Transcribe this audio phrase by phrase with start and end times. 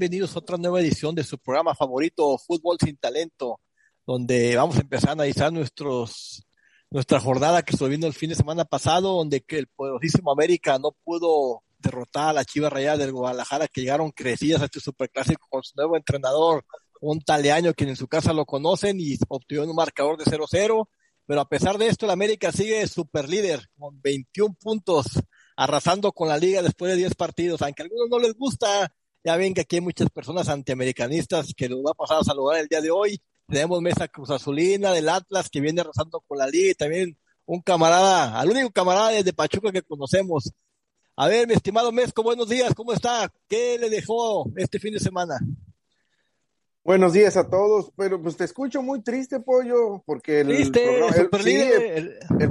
[0.00, 3.60] Bienvenidos a otra nueva edición de su programa favorito, Fútbol sin Talento,
[4.06, 6.42] donde vamos a empezar a analizar nuestros,
[6.88, 11.64] nuestra jornada que viendo el fin de semana pasado, donde el poderosísimo América no pudo
[11.80, 15.72] derrotar a la Chiva Rayada del Guadalajara, que llegaron crecidas a este superclásico con su
[15.76, 16.64] nuevo entrenador,
[17.02, 20.88] un taleaño quien en su casa lo conocen y obtuvieron un marcador de 0-0,
[21.26, 25.08] pero a pesar de esto el América sigue super líder con 21 puntos
[25.56, 28.90] arrasando con la liga después de 10 partidos, aunque a algunos no les gusta,
[29.24, 32.60] ya ven que aquí hay muchas personas antiamericanistas que nos va a pasar a saludar
[32.60, 33.20] el día de hoy.
[33.46, 37.60] Tenemos Mesa Cruz Azulina del Atlas que viene arrasando con la liga y también un
[37.60, 40.52] camarada, al único camarada de Pachuca que conocemos.
[41.16, 43.30] A ver, mi estimado Mesco, buenos días, ¿cómo está?
[43.48, 45.38] ¿Qué le dejó este fin de semana?
[46.82, 50.72] Buenos días a todos, pero pues te escucho muy triste, Pollo, porque el,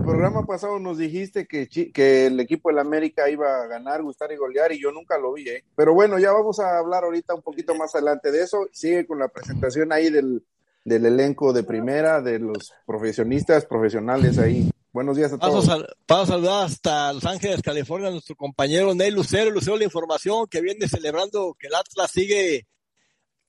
[0.04, 4.38] programa, pasado nos dijiste que, que el equipo del América iba a ganar, gustar y
[4.38, 5.64] golear y yo nunca lo vi, ¿eh?
[5.76, 8.68] Pero bueno, ya vamos a hablar ahorita un poquito más adelante de eso.
[8.72, 10.44] Sigue con la presentación ahí del,
[10.86, 14.70] del elenco de primera, de los profesionistas, profesionales ahí.
[14.94, 15.68] Buenos días a todos.
[16.06, 19.50] Paso a saludar hasta Los Ángeles, California, nuestro compañero Ney Lucero.
[19.50, 22.68] Lucero, la información que viene celebrando que el Atlas sigue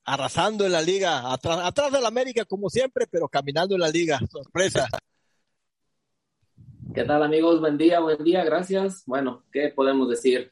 [0.05, 3.89] arrasando en la liga, atrás, atrás de la América como siempre, pero caminando en la
[3.89, 4.19] liga.
[4.29, 4.87] Sorpresa.
[6.93, 7.61] ¿Qué tal amigos?
[7.61, 9.03] Buen día, buen día, gracias.
[9.05, 10.51] Bueno, ¿qué podemos decir?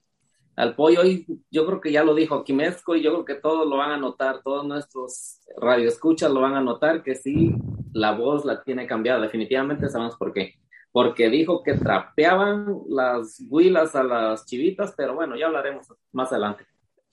[0.55, 3.67] Al pollo hoy, yo creo que ya lo dijo Quimesco y yo creo que todos
[3.67, 7.55] lo van a notar, todos nuestros radioescuchas lo van a notar que sí,
[7.93, 10.55] la voz la tiene cambiada, definitivamente sabemos por qué.
[10.91, 16.65] Porque dijo que trapeaban las huilas a las chivitas, pero bueno, ya hablaremos más adelante.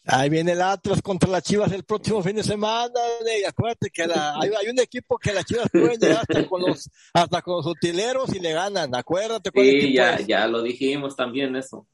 [0.09, 3.01] Ahí viene el Atlas contra las Chivas el próximo fin de semana.
[3.41, 7.43] Y acuérdate que hay, un equipo que las Chivas pueden llegar hasta con los, hasta
[7.43, 8.95] con los utileros y le ganan.
[8.95, 9.51] Acuérdate.
[9.53, 11.87] Sí, ya, ya lo dijimos también eso.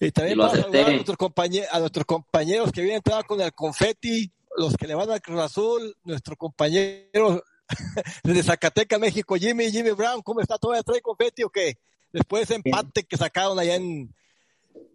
[0.00, 3.40] Y también vamos a saludar a nuestros, compañeros, a nuestros compañeros que vienen toda con
[3.40, 7.44] el confeti, los que le van al Cruz Azul, nuestro compañero
[8.24, 10.56] de Zacatecas, México, Jimmy, Jimmy Brown, ¿cómo está?
[10.56, 11.76] ¿Todavía trae confeti o qué?
[12.12, 14.14] Después de ese empate que sacaron allá en,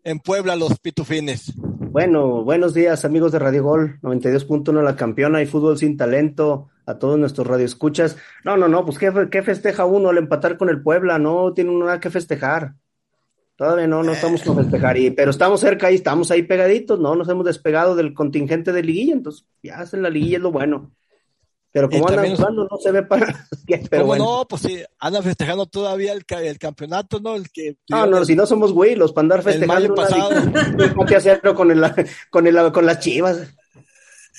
[0.04, 1.54] en Puebla los pitufines.
[2.00, 6.98] Bueno, buenos días amigos de Radio Gol 92.1 La Campeona y Fútbol Sin Talento, a
[6.98, 8.16] todos nuestros radioescuchas.
[8.46, 11.20] No, no, no, pues ¿qué, ¿qué, festeja uno al empatar con el Puebla?
[11.20, 12.76] No tiene nada que festejar.
[13.58, 17.16] Todavía no, no estamos con festejar, y, pero estamos cerca y estamos ahí pegaditos, ¿no?
[17.16, 20.92] Nos hemos despegado del contingente de liguilla, entonces ya hacen la liguilla es lo bueno.
[21.72, 23.47] Pero como andan jugando, no se ve para.
[23.90, 24.46] Pero ¿Cómo no?
[24.47, 27.35] Pues sí, andan festejando todavía el, el campeonato, ¿no?
[27.35, 29.85] El que no, no, si no somos güey, los para andar festejando.
[29.85, 31.06] El pasado.
[31.08, 31.81] que hacerlo con, el,
[32.31, 33.53] con, el, con las chivas.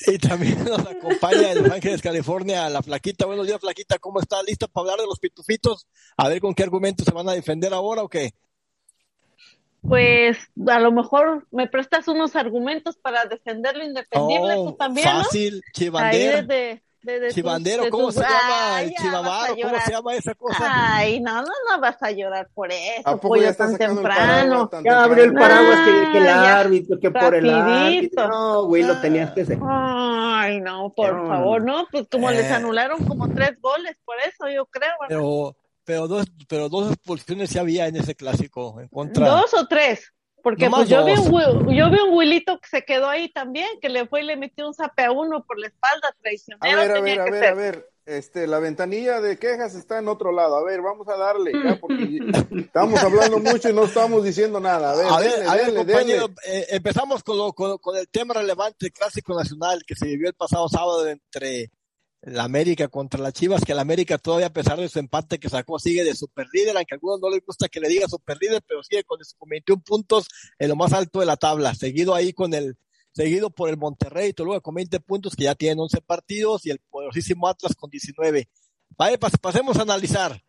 [0.07, 3.27] Y también nos acompaña en Los Ángeles, California, la Flaquita.
[3.27, 3.99] Buenos días, Flaquita.
[3.99, 4.43] ¿Cómo está?
[4.43, 5.87] ¿Lista para hablar de los pitufitos?
[6.17, 8.33] A ver con qué argumentos se van a defender ahora o qué.
[9.83, 10.37] Pues
[10.67, 15.09] a lo mejor me prestas unos argumentos para defender lo independible, oh, también.
[15.09, 15.99] Fácil, ¿no?
[15.99, 16.83] Ahí desde,
[17.33, 18.83] Chivandero, ¿cómo se llama?
[19.01, 20.59] Chivamaro, ¿cómo se llama esa cosa?
[20.61, 23.03] Ay, no, no, no vas a llorar por eso.
[23.05, 24.71] ¿A poco ya tan temprano?
[24.85, 25.81] ya abrió el paraguas
[26.13, 28.29] que, el árbitro, que por el árbitro.
[28.29, 29.59] No, güey, lo tenías que hacer.
[29.63, 32.55] Ay, no, por favor, no, pues como les eh.
[32.55, 34.93] anularon como tres goles, por eso yo creo.
[35.09, 39.27] Pero, pero dos, pero dos expulsiones sí había en ese clásico en contra.
[39.27, 40.13] Dos o tres.
[40.43, 43.89] Porque pues yo vi, un, yo vi un Wilito que se quedó ahí también, que
[43.89, 46.81] le fue y le metió un zape a uno por la espalda traicionero.
[46.81, 47.91] A ver, a ver, a ver, a ver.
[48.07, 50.57] Este, la ventanilla de quejas está en otro lado.
[50.57, 52.19] A ver, vamos a darle, ya, porque
[52.59, 54.93] estamos hablando mucho y no estamos diciendo nada.
[54.93, 59.35] A ver, a ver, compañero, eh, empezamos con, lo, con, con, el tema relevante, clásico
[59.35, 61.71] nacional, que se vivió el pasado sábado entre
[62.23, 65.49] la América contra las Chivas, que la América todavía a pesar de su empate que
[65.49, 68.37] sacó sigue de super líder, aunque a algunos no les gusta que le diga super
[68.41, 69.19] líder, pero sigue con,
[69.49, 70.29] 21 puntos
[70.59, 72.77] en lo más alto de la tabla, seguido ahí con el,
[73.13, 76.79] seguido por el Monterrey, Toluca con 20 puntos que ya tienen 11 partidos y el
[76.91, 78.49] poderosísimo Atlas con 19.
[78.97, 80.43] Vale, pasemos a analizar.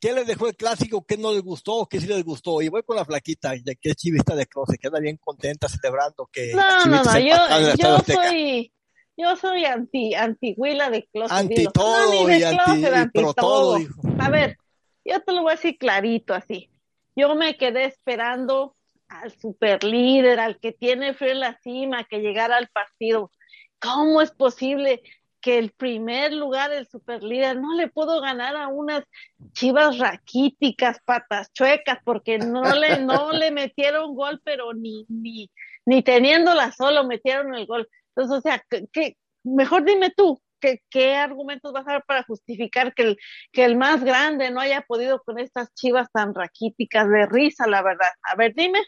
[0.00, 1.04] ¿Qué les dejó el clásico?
[1.06, 1.86] ¿Qué no les gustó?
[1.86, 2.62] ¿Qué sí les gustó?
[2.62, 5.68] Y voy con la flaquita, ya que es chivista de Close, que anda bien contenta
[5.68, 6.54] celebrando que.
[6.54, 7.36] No, no, no, yo,
[7.76, 8.72] yo soy,
[9.20, 11.36] yo soy anti, anti Huila de closet.
[11.36, 13.78] Anti todo y anti, todo.
[14.18, 14.56] A ver,
[15.04, 16.70] yo te lo voy a decir clarito así.
[17.16, 18.76] Yo me quedé esperando
[19.08, 23.30] al super líder, al que tiene frío en la cima, que llegara al partido.
[23.78, 25.02] ¿Cómo es posible
[25.40, 29.04] que el primer lugar, el super líder, no le pudo ganar a unas
[29.52, 35.50] chivas raquíticas, patas chuecas, porque no le, no le metieron gol, pero ni, ni,
[35.86, 37.88] ni teniéndola solo metieron el gol.
[38.20, 42.92] Entonces, o sea, que, mejor dime tú, ¿qué, ¿qué argumentos vas a dar para justificar
[42.94, 43.16] que el,
[43.50, 47.82] que el más grande no haya podido con estas chivas tan raquíticas de risa, la
[47.82, 48.10] verdad?
[48.22, 48.80] A ver, dime.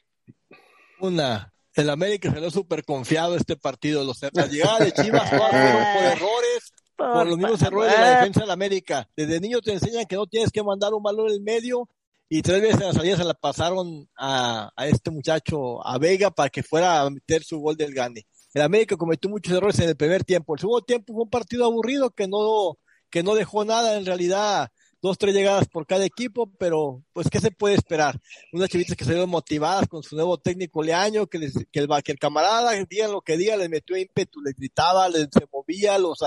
[1.00, 4.04] Una, El América salió súper confiado este partido.
[4.04, 8.50] Los, la llegada de Chivas por errores, por los mismos errores de la defensa del
[8.50, 9.08] América.
[9.16, 11.88] Desde niño te enseñan que no tienes que mandar un balón en el medio
[12.34, 16.30] y tres veces en la salida se la pasaron a, a, este muchacho, a Vega,
[16.30, 18.26] para que fuera a meter su gol del Gane.
[18.54, 20.54] El América cometió muchos errores en el primer tiempo.
[20.54, 22.78] El segundo tiempo fue un partido aburrido que no,
[23.10, 24.70] que no dejó nada en realidad
[25.02, 28.20] dos, tres llegadas por cada equipo, pero pues ¿qué se puede esperar?
[28.52, 32.72] Unas chivitas que salieron motivadas con su nuevo técnico Leaño, que, les, que, el, camarada,
[32.88, 36.18] digan lo que diga, les metió ímpetu, les gritaba, les movía, los,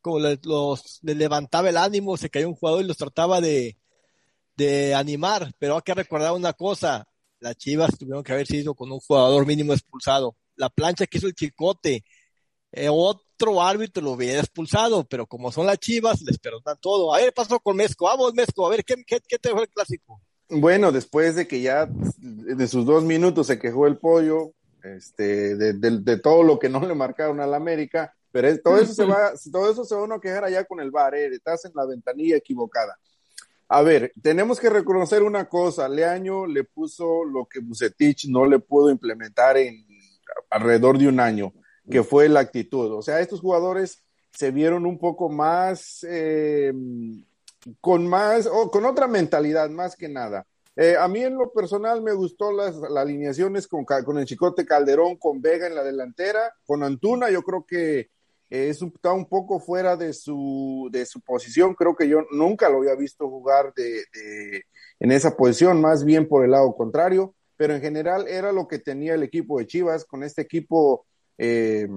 [0.00, 3.76] como les, los, levantaba el ánimo, se cayó un jugador y los trataba de,
[4.56, 7.06] de animar, pero hay que recordar una cosa,
[7.40, 10.34] las Chivas tuvieron que haber sido con un jugador mínimo expulsado.
[10.56, 12.04] La plancha que hizo el Chicote,
[12.72, 17.14] eh, otro árbitro lo hubiera expulsado, pero como son las chivas, les perdonan todo.
[17.14, 19.68] A ver, pasó con Mesco, vamos Mesco, a ver, ¿qué, qué, qué te dejó el
[19.68, 20.20] clásico?
[20.48, 24.52] Bueno, después de que ya de sus dos minutos se quejó el pollo,
[24.82, 28.78] este, de, de, de todo lo que no le marcaron al América, pero es, todo
[28.78, 31.64] eso se va, todo eso se va a quejar allá con el bar, eh, estás
[31.64, 32.98] en la ventanilla equivocada.
[33.68, 38.58] A ver, tenemos que reconocer una cosa, Leaño le puso lo que Bucetich no le
[38.58, 39.83] pudo implementar en
[40.50, 41.52] alrededor de un año
[41.90, 42.92] que fue la actitud.
[42.92, 46.72] O sea, estos jugadores se vieron un poco más, eh,
[47.80, 50.46] con más, o con otra mentalidad, más que nada.
[50.76, 54.66] Eh, a mí en lo personal me gustó las, las alineaciones con, con, el Chicote
[54.66, 58.10] Calderón, con Vega en la delantera, con Antuna, yo creo que
[58.50, 62.78] es, está un poco fuera de su, de su posición, creo que yo nunca lo
[62.78, 64.64] había visto jugar de, de,
[64.98, 68.78] en esa posición, más bien por el lado contrario, pero en general era lo que
[68.78, 71.06] tenía el equipo de Chivas, con este equipo
[71.38, 71.88] eh,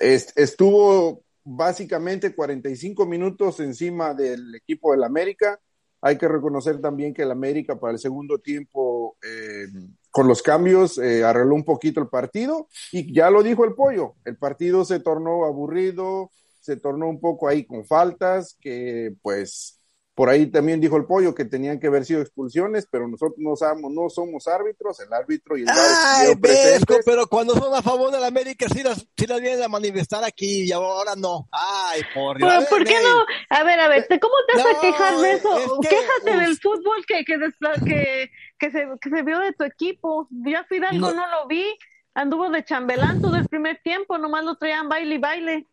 [0.00, 5.60] est estuvo básicamente 45 minutos encima del equipo del América.
[6.00, 9.66] Hay que reconocer también que el América para el segundo tiempo, eh,
[10.10, 14.16] con los cambios, eh, arregló un poquito el partido y ya lo dijo el pollo,
[14.24, 16.30] el partido se tornó aburrido,
[16.60, 19.81] se tornó un poco ahí con faltas que pues
[20.14, 23.56] por ahí también dijo el pollo que tenían que haber sido expulsiones, pero nosotros no
[23.56, 28.10] somos, no somos árbitros, el árbitro y el Ay, Vesco, pero cuando son a favor
[28.12, 31.48] de la América sí las, sí las vienen a manifestar aquí y ahora no.
[31.50, 32.52] Ay, por Dios.
[32.68, 33.24] ¿Por, ¿por qué no?
[33.48, 35.58] A ver, a ver, ¿cómo te vas no, a quejar de eso?
[35.58, 36.40] Es que, Quéjate uf.
[36.42, 37.38] del fútbol que, que,
[37.84, 40.28] que, que, se, que se vio de tu equipo.
[40.30, 41.14] Ya Fidalgo no.
[41.14, 41.64] no lo vi,
[42.12, 45.66] anduvo de chambelán todo el primer tiempo, nomás lo traían baile y baile.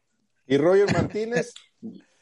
[0.47, 1.53] ¿Y Roger Martínez?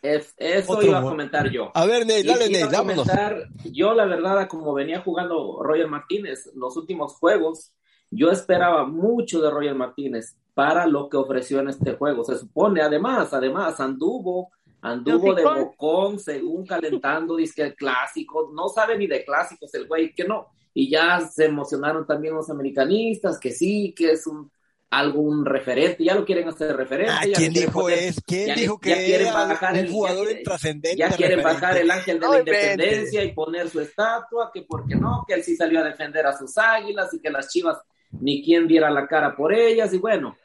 [0.02, 1.72] Es, eso Otro iba a comentar yo.
[1.74, 6.78] A ver, Ney, dale, Ney, comentar, Yo, la verdad, como venía jugando Roger Martínez los
[6.78, 7.72] últimos juegos,
[8.12, 12.24] yo esperaba mucho de Roger Martínez para lo que ofreció en este juego.
[12.24, 14.52] Se supone, además, además, anduvo,
[14.82, 20.14] anduvo de bocón, según calentando, dice el clásico, no sabe ni de clásicos el güey,
[20.14, 20.48] que no.
[20.74, 24.52] Y ya se emocionaron también los americanistas, que sí, que es un
[24.90, 27.12] algún referente, ya lo quieren hacer referente.
[27.12, 28.22] Ah, ¿Quién dijo poner, es?
[28.26, 30.98] ¿Quién ya, dijo que ya quieren era bajar un el jugador intrascendente?
[30.98, 31.62] Ya quieren referente.
[31.62, 35.44] bajar el ángel de la independencia y poner su estatua, que porque no, que él
[35.44, 37.78] sí salió a defender a sus águilas y que las chivas
[38.12, 40.38] ni quien diera la cara por ellas y bueno,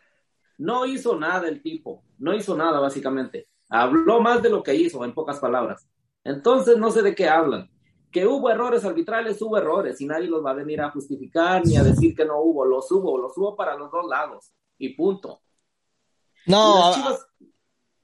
[0.58, 3.48] no hizo nada el tipo, no hizo nada básicamente.
[3.68, 5.86] Habló más de lo que hizo, en pocas palabras.
[6.24, 7.71] Entonces no sé de qué hablan
[8.12, 11.76] que hubo errores arbitrales, hubo errores, y nadie los va a venir a justificar ni
[11.76, 15.40] a decir que no hubo, los hubo, los hubo para los dos lados, y punto.
[16.46, 17.26] No, a, chivas,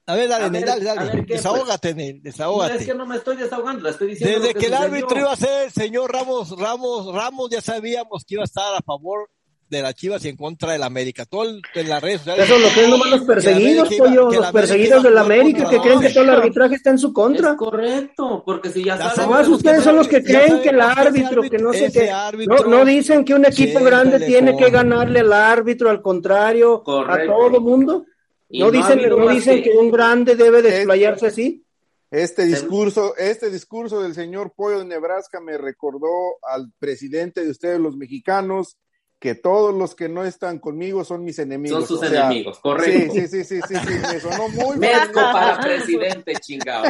[0.05, 2.73] a, ver, dale, a ver, dale, dale, ver, desahógate, pues, desahógate.
[2.73, 4.39] No, es que no me estoy desahogando, le estoy diciendo.
[4.39, 8.25] Desde que, que el árbitro iba a ser el señor Ramos, Ramos, Ramos, ya sabíamos
[8.25, 9.29] que iba a estar a favor
[9.69, 11.25] de las Chivas y en contra del América.
[11.25, 12.45] Todo el, en las redes sociales.
[12.45, 16.23] Eso lo creen nomás los perseguidos, pollo, los perseguidos del América, que creen que todo
[16.23, 17.51] el arbitraje está en su contra.
[17.51, 19.29] Es correcto, porque si ya, ya saben.
[19.29, 22.11] Nomás ustedes son los que creen que el árbitro, que no sé qué.
[22.47, 27.31] No, no dicen que un equipo grande tiene que ganarle al árbitro, al contrario, correcto.
[27.31, 28.05] a todo mundo.
[28.49, 29.69] No, no dicen, no dicen que...
[29.69, 31.63] que un grande debe desplayarse así.
[32.11, 37.79] Este discurso, este discurso del señor Pollo de Nebraska me recordó al presidente de ustedes,
[37.79, 38.77] los mexicanos,
[39.19, 41.79] que todos los que no están conmigo son mis enemigos.
[41.79, 43.13] Son sus o sea, enemigos, correcto.
[43.13, 46.85] Sí, sí, sí, sí, sí, me sonó muy Mezco para presidente, chingado.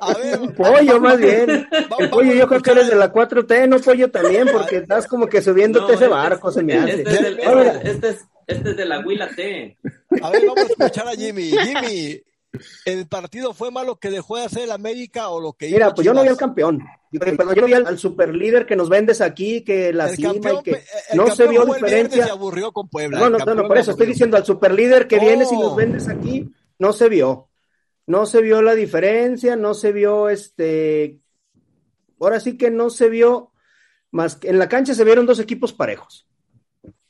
[0.00, 1.66] A ver, pollo más bien.
[1.98, 5.26] El pollo yo creo que eres de la 4T, no pollo también, porque estás como
[5.26, 7.02] que subiéndote no, ese barco, se me hace.
[7.02, 9.76] Este es, el, este, este, es, este es de la Huila T.
[10.22, 11.50] A ver, vamos a escuchar a Jimmy.
[11.50, 12.22] Jimmy,
[12.84, 16.04] ¿el partido fue malo que dejó de hacer el América o lo que Mira, pues
[16.04, 16.82] yo no vi al campeón.
[17.10, 20.58] Pero yo vi al, al superlíder que nos vendes aquí, que la el cima campeón,
[20.58, 20.82] y que
[21.14, 22.26] no se vio diferencia.
[22.26, 23.20] Se aburrió con Puebla.
[23.20, 25.20] No, no, no, no por eso estoy diciendo al superlíder que oh.
[25.20, 27.48] vienes y nos vendes aquí, no se vio.
[28.06, 31.20] No se vio la diferencia, no se vio este.
[32.20, 33.52] Ahora sí que no se vio
[34.14, 36.28] más en la cancha se vieron dos equipos parejos.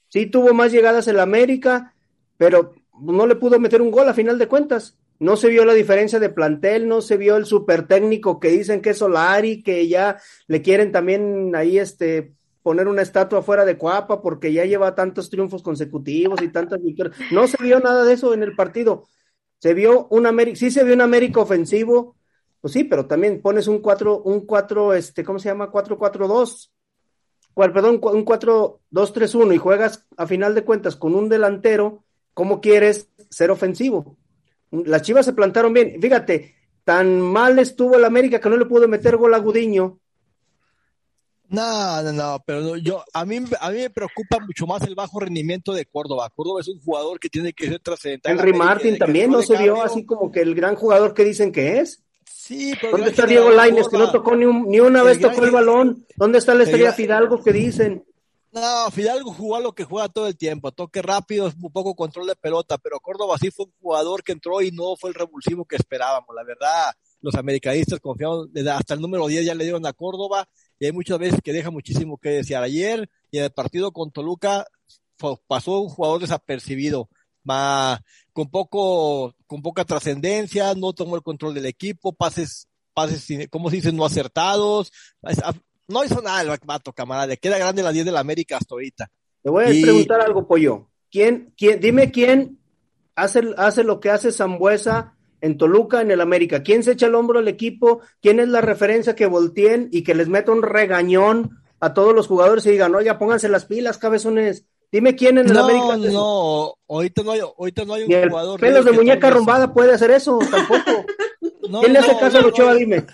[0.09, 1.95] Sí tuvo más llegadas el América,
[2.39, 4.97] pero no le pudo meter un gol a final de cuentas.
[5.25, 8.83] No se vio la diferencia de plantel, no se vio el super técnico que dicen
[8.83, 13.79] que es Solari, que ya le quieren también ahí este poner una estatua fuera de
[13.79, 17.17] Cuapa porque ya lleva tantos triunfos consecutivos y tantas victorias.
[17.33, 19.05] No se vio nada de eso en el partido.
[19.61, 22.17] Se vio un América, sí se vio un América ofensivo,
[22.61, 25.73] pues sí, pero también pones un 4, un 4, este, ¿cómo se llama?
[25.73, 26.71] 4-4-2.
[27.55, 32.05] Perdón, un 4-2-3-1 y juegas a final de cuentas con un delantero,
[32.35, 34.19] ¿cómo quieres ser ofensivo?
[34.85, 36.01] Las Chivas se plantaron bien.
[36.01, 36.55] Fíjate,
[36.85, 39.99] tan mal estuvo el América que no le pudo meter gol a Gudiño
[41.49, 45.21] no, no, no, pero yo, a mí, a mí me preocupa mucho más el bajo
[45.21, 46.31] rendimiento de Córdoba.
[46.35, 48.33] Córdoba es un jugador que tiene que ser trascendental.
[48.33, 51.81] Henry Martin también no se vio así como que el gran jugador que dicen que
[51.81, 52.03] es.
[52.25, 55.51] Sí, pero ¿Dónde está Diego Laines que no tocó ni, ni una vez tocó el
[55.51, 56.05] balón?
[56.17, 58.05] ¿Dónde está la estrella Fidalgo que dicen?
[58.55, 62.37] No, Fidalgo jugó lo que juega todo el tiempo, toque rápido, un poco control de
[62.37, 65.75] pelota, pero Córdoba sí fue un jugador que entró y no fue el revulsivo que
[65.75, 66.93] esperábamos, la verdad.
[67.21, 71.19] Los americanistas confiaron, hasta el número 10 ya le dieron a Córdoba y hay muchas
[71.19, 72.63] veces que deja muchísimo que desear.
[72.63, 74.65] Ayer y en el partido con Toluca
[75.49, 77.09] pasó un jugador desapercibido,
[78.33, 83.77] con poco, con poca trascendencia, no tomó el control del equipo, pases, pases, como se
[83.77, 84.93] dice, no acertados,
[85.89, 88.75] no hizo nada el vato, camarada, le queda grande la 10 de la América hasta
[88.75, 89.11] ahorita.
[89.43, 90.89] Te voy a preguntar algo, Pollo.
[91.11, 92.59] ¿Quién, quién, dime quién
[93.15, 95.15] hace, hace lo que hace Zambuesa
[95.45, 96.63] en Toluca, en el América.
[96.63, 98.01] ¿Quién se echa el hombro al equipo?
[98.23, 102.27] ¿Quién es la referencia que volteen y que les meta un regañón a todos los
[102.27, 104.65] jugadores y digan, oye, pónganse las pilas, cabezones?
[104.91, 105.99] Dime quién en el América.
[105.99, 108.59] No, no, ahorita no hay, ahorita no hay un el jugador.
[108.59, 111.05] Pelos de muñeca arrumbada puede hacer eso, tampoco.
[111.81, 112.75] ¿Quién le hace caso a Ochoa?
[112.75, 113.05] Dime.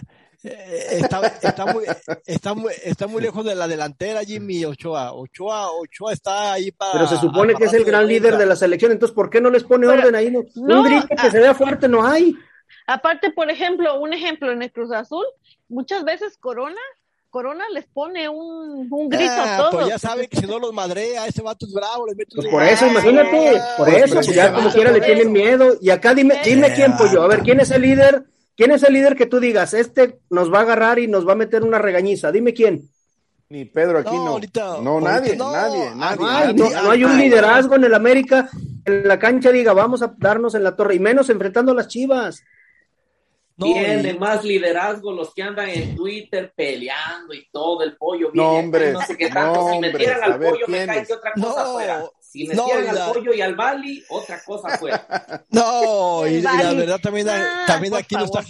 [0.42, 1.84] Está, está, muy,
[2.26, 5.12] está, muy, está muy lejos de la delantera Jimmy Ochoa.
[5.12, 6.92] Ochoa, Ochoa está ahí para.
[6.92, 9.50] Pero se supone que es el gran líder de la selección, entonces ¿por qué no
[9.50, 10.30] les pone orden ahí?
[10.30, 12.34] No, un grito que ah, se vea fuerte no hay.
[12.86, 15.26] Aparte, por ejemplo, un ejemplo en el Cruz Azul,
[15.68, 16.80] muchas veces Corona
[17.28, 19.74] Corona les pone un, un grito a todos.
[19.74, 22.48] Pues ya saben que si no los madrea, ese vato es bravo, les mete pues
[22.48, 25.74] por eso, imagínate, por eso, pues ya como quiera le tienen miedo.
[25.80, 28.24] Y acá dime, dime quién, pollo, a ver, ¿quién es el líder
[28.60, 31.32] ¿Quién es el líder que tú digas, este nos va a agarrar y nos va
[31.32, 32.30] a meter una regañiza?
[32.30, 32.90] Dime quién.
[33.48, 34.38] Ni Pedro aquí no.
[34.82, 38.50] no, nadie, nadie, nadie, no, hay un liderazgo en el América
[38.84, 41.88] en la cancha diga, vamos a darnos en la torre, y menos enfrentando a las
[41.88, 42.44] chivas.
[43.56, 48.30] Tiene más liderazgo los que andan en Twitter peleando y todo el pollo.
[48.34, 48.92] no, hombre.
[48.92, 49.70] No sé qué tanto.
[49.72, 52.04] si metieran al pollo, me cae que otra cosa fuera.
[52.30, 55.44] Si metieran al pollo y al Bali, otra cosa fuera.
[55.50, 57.26] No, y, la verdad también,
[57.66, 58.44] también aquí no está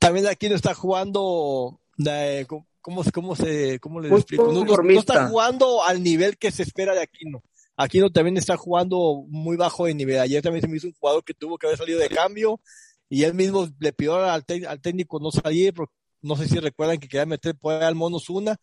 [0.00, 1.80] también aquí no está jugando.
[2.04, 4.52] Eh, ¿Cómo, cómo, se, cómo les explico?
[4.52, 7.44] No, no, está jugando al nivel que se espera de Aquino.
[7.76, 10.18] Aquino también está jugando muy bajo de nivel.
[10.18, 12.60] Ayer también se me hizo un jugador que tuvo que haber salido de cambio
[13.08, 15.94] y él mismo le pidió al, al técnico no salir, porque
[16.24, 18.56] no sé si recuerdan que quería meter por al Monos una,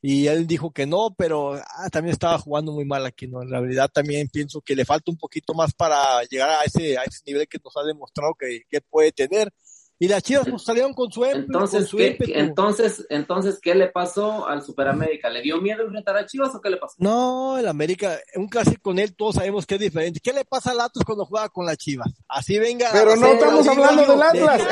[0.00, 3.42] y él dijo que no, pero ah, también estaba jugando muy mal aquí, ¿no?
[3.42, 7.02] En realidad también pienso que le falta un poquito más para llegar a ese, a
[7.02, 9.52] ese nivel que nos ha demostrado que, que puede tener.
[10.00, 14.62] Y las Chivas pues, salieron con su, entonces, con entonces, entonces, ¿qué le pasó al
[14.62, 15.28] Superamérica?
[15.28, 16.94] ¿Le dio miedo enfrentar a Chivas o qué le pasó?
[16.98, 20.20] No, el América, un clásico con él, todos sabemos que es diferente.
[20.22, 22.08] ¿Qué le pasa al Atlas cuando juega con las Chivas?
[22.28, 22.90] Así venga.
[22.92, 24.62] Pero no estamos hablando del Atlas.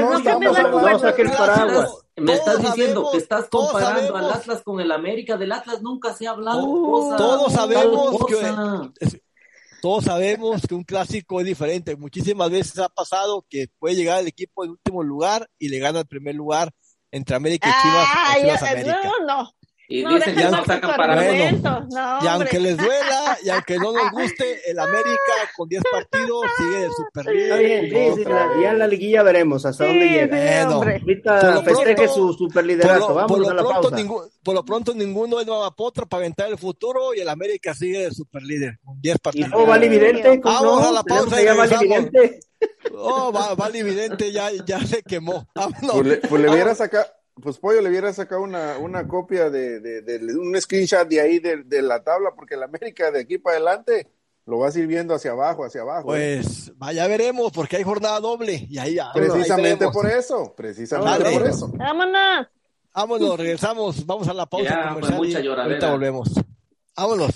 [0.00, 5.36] no estamos hablando Me estás diciendo que estás comparando al Atlas con el América.
[5.36, 6.60] Del Atlas nunca se ha hablado.
[7.16, 9.20] todos sabemos que
[9.80, 11.96] todos sabemos que un clásico es diferente.
[11.96, 16.00] Muchísimas veces ha pasado que puede llegar el equipo en último lugar y le gana
[16.00, 16.70] el primer lugar
[17.10, 18.08] entre América y Chivas.
[18.12, 19.00] Ah, Chivas América.
[19.04, 19.50] No, no.
[19.90, 21.88] Y dicen que no sacan para bueno,
[22.22, 26.76] Y aunque les duela, y aunque no nos guste, el América con 10 partidos sigue
[26.76, 27.90] de super líder.
[27.90, 28.30] Sí, sí,
[28.62, 30.64] ya en la liguilla veremos hasta dónde llega.
[30.64, 33.14] Bueno, ahorita festeje su super liderato.
[33.14, 33.96] Vamos a la pausa.
[34.44, 38.04] por lo pronto, ninguno es nueva potra para aventar el futuro y el América sigue
[38.04, 39.48] de super líder con 10 partidos.
[39.48, 40.40] ¿Y no, Vale Vidente?
[40.40, 41.42] Vamos a la pausa.
[41.42, 42.40] Ya vale Vidente.
[42.94, 45.48] Oh, Vale Vidente ya, ya se quemó.
[45.54, 47.06] Pues le, pues le hubiera sacado
[47.40, 51.82] pues Pollo le hubiera sacado una, una copia de, de, un screenshot de ahí de,
[51.82, 54.08] la tabla, porque el América de aquí para adelante
[54.46, 56.14] lo va sirviendo hacia abajo, hacia abajo.
[56.16, 56.40] ¿eh?
[56.42, 59.12] Pues vaya veremos, porque hay jornada doble y ahí ya.
[59.12, 61.70] Precisamente por eso, precisamente por eso.
[61.74, 62.46] Vámonos.
[62.92, 66.28] Vámonos, regresamos, vamos a la pausa ya, comercial mucha ahorita volvemos.
[66.96, 67.34] Vámonos.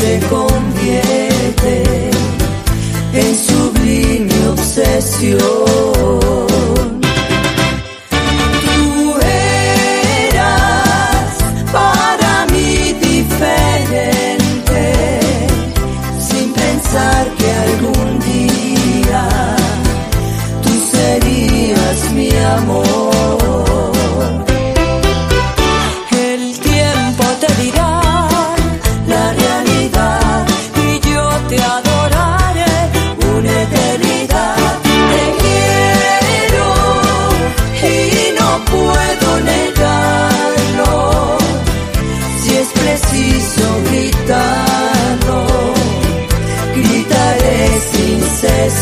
[0.00, 1.82] se convierte
[3.12, 6.49] en sublime obsesión.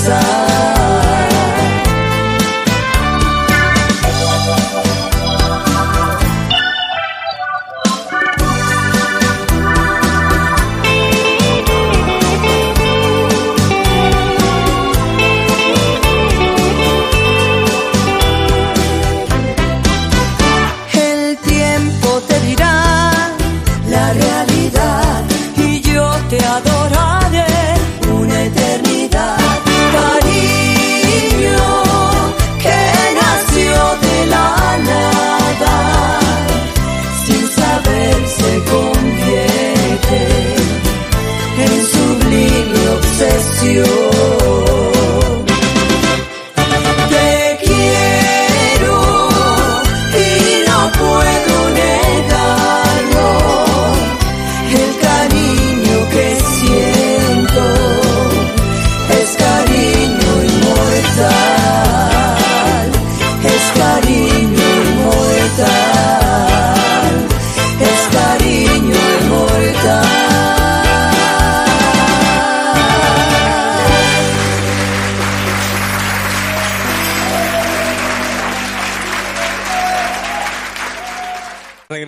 [0.09, 0.38] casa.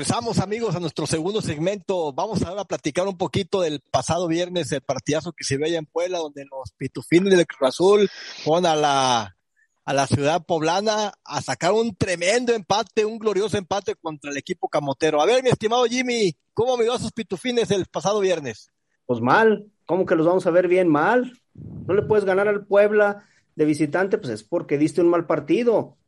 [0.01, 2.11] Regresamos amigos a nuestro segundo segmento.
[2.15, 5.77] Vamos ahora a platicar un poquito del pasado viernes, el partidazo que se ve allá
[5.77, 8.11] en Puebla, donde los pitufines del Cruz Azul
[8.43, 9.37] fueron a la,
[9.85, 14.71] a la ciudad poblana a sacar un tremendo empate, un glorioso empate contra el equipo
[14.71, 15.21] camotero.
[15.21, 18.73] A ver, mi estimado Jimmy, ¿cómo miró a sus pitufines el pasado viernes?
[19.05, 21.39] Pues mal, ¿cómo que los vamos a ver bien mal?
[21.87, 25.99] No le puedes ganar al Puebla de visitante, pues es porque diste un mal partido.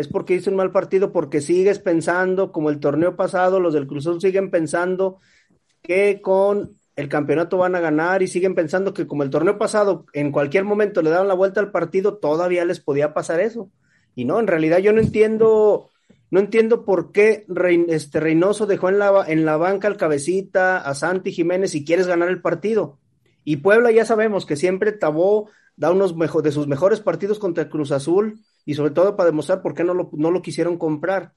[0.00, 3.86] Es porque diste un mal partido porque sigues pensando, como el torneo pasado, los del
[3.86, 5.18] Cruz Azul siguen pensando
[5.82, 10.06] que con el campeonato van a ganar y siguen pensando que como el torneo pasado
[10.14, 13.70] en cualquier momento le daban la vuelta al partido, todavía les podía pasar eso.
[14.14, 15.90] Y no, en realidad yo no entiendo,
[16.30, 17.44] no entiendo por qué
[17.88, 22.06] este Reynoso dejó en la, en la banca al cabecita, a Santi Jiménez si quieres
[22.06, 22.98] ganar el partido.
[23.44, 27.92] Y Puebla ya sabemos que siempre Tabó da unos de sus mejores partidos contra Cruz
[27.92, 31.34] Azul y sobre todo para demostrar por qué no lo, no lo quisieron comprar.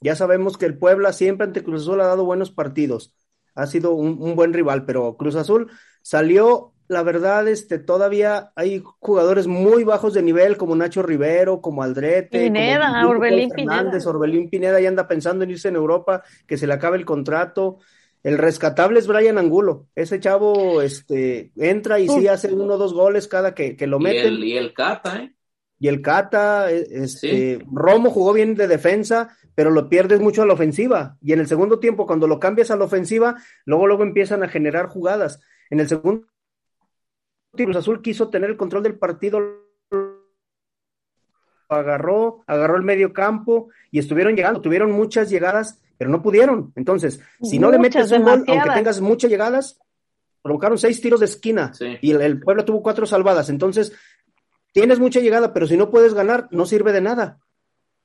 [0.00, 3.14] Ya sabemos que el Puebla siempre ante Cruz Azul ha dado buenos partidos.
[3.54, 5.70] Ha sido un, un buen rival, pero Cruz Azul
[6.02, 11.82] salió, la verdad, este, todavía hay jugadores muy bajos de nivel como Nacho Rivero, como
[11.82, 14.10] Aldrete, Pineda, como Orbelín Fernández, Pineda.
[14.10, 17.78] Orbelín Pineda ya anda pensando en irse en Europa, que se le acabe el contrato.
[18.22, 19.88] El rescatable es Brian Angulo.
[19.94, 23.98] Ese chavo este, entra y sí hace uno o dos goles cada que, que lo
[23.98, 24.26] Y meten.
[24.26, 25.34] el, y el Cata, ¿eh?
[25.80, 30.46] Y el Cata, eh, este, Romo jugó bien de defensa, pero lo pierdes mucho a
[30.46, 31.16] la ofensiva.
[31.20, 34.48] Y en el segundo tiempo, cuando lo cambias a la ofensiva, luego, luego empiezan a
[34.48, 35.40] generar jugadas.
[35.70, 36.26] En el segundo
[37.54, 39.40] tiempo, Cruz Azul quiso tener el control del partido,
[41.68, 46.72] agarró, agarró el medio campo y estuvieron llegando, tuvieron muchas llegadas, pero no pudieron.
[46.76, 49.78] Entonces, si no le metes un gol, aunque tengas muchas llegadas,
[50.42, 51.98] provocaron seis tiros de esquina Sí.
[52.00, 53.50] y el, el Puebla tuvo cuatro salvadas.
[53.50, 53.92] Entonces,
[54.72, 57.38] tienes mucha llegada, pero si no puedes ganar, no sirve de nada.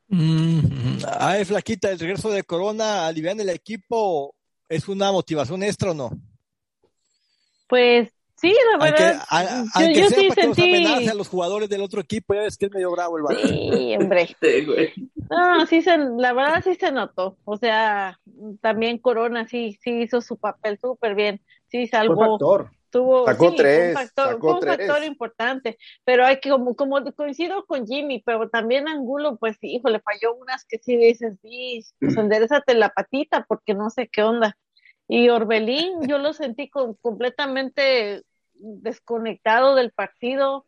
[0.07, 4.35] Mm, ay, Flaquita, el regreso de Corona alivian el equipo,
[4.69, 6.11] ¿es una motivación extra o no?
[7.67, 9.21] Pues sí, la Aunque, verdad.
[9.29, 10.75] a- yo aunque yo sea sí para que los sentí.
[10.75, 13.39] amenace a los jugadores del otro equipo, ya ves que es medio bravo el vato.
[13.47, 14.35] Sí, hombre.
[14.41, 14.93] Sí, güey.
[15.29, 17.37] No, sí se, la verdad sí se notó.
[17.45, 18.19] O sea,
[18.61, 21.41] también Corona sí, sí hizo su papel súper bien.
[21.69, 22.71] Sí Fue salvó, factor.
[22.93, 24.87] Tuvo, Sacó sí, tres, fue un factor, sacó fue un tres.
[24.87, 25.77] factor importante.
[26.05, 30.35] Pero hay que, como, como coincido con Jimmy, pero también Angulo, pues hijo, le falló
[30.35, 34.55] unas que sí dices, sí, pues enderezate la patita porque no sé qué onda.
[35.07, 38.21] Y Orbelín, yo lo sentí con- completamente
[38.53, 40.65] desconectado del partido.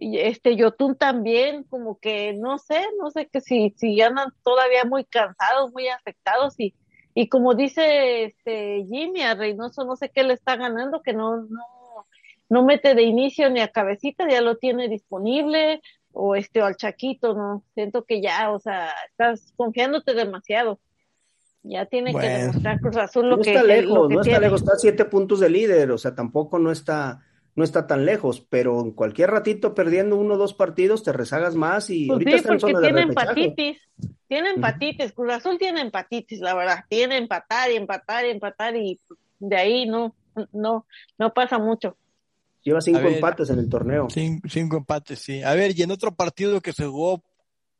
[0.00, 4.84] Y este Yotun también, como que no sé, no sé que si, si andan todavía
[4.84, 6.74] muy cansados, muy afectados y,
[7.20, 11.38] y como dice este Jimmy a Reynoso, no sé qué le está ganando, que no,
[11.38, 12.06] no,
[12.48, 16.76] no mete de inicio ni a cabecita, ya lo tiene disponible, o este, o al
[16.76, 20.78] Chaquito, no, siento que ya, o sea, estás confiándote demasiado.
[21.64, 24.20] Ya tiene que demostrar Cruz Azul lo No que, está que- lejos, lo que no
[24.20, 27.20] está lejos, está a siete puntos de líder, o sea, tampoco no está,
[27.58, 31.56] no está tan lejos, pero en cualquier ratito perdiendo uno o dos partidos te rezagas
[31.56, 33.30] más y Pues ahorita sí, está en porque zona de tiene repechaje.
[33.44, 33.78] empatitis.
[34.28, 35.12] Tiene empatitis.
[35.12, 36.84] Cruz Azul tiene empatitis, la verdad.
[36.88, 39.00] Tiene empatar y empatar y empatar y
[39.40, 40.14] de ahí no,
[40.52, 40.86] no,
[41.18, 41.96] no pasa mucho.
[42.62, 43.14] Lleva cinco ver.
[43.14, 44.06] empates en el torneo.
[44.08, 45.42] Cinco, cinco empates, sí.
[45.42, 47.24] A ver, y en otro partido que se jugó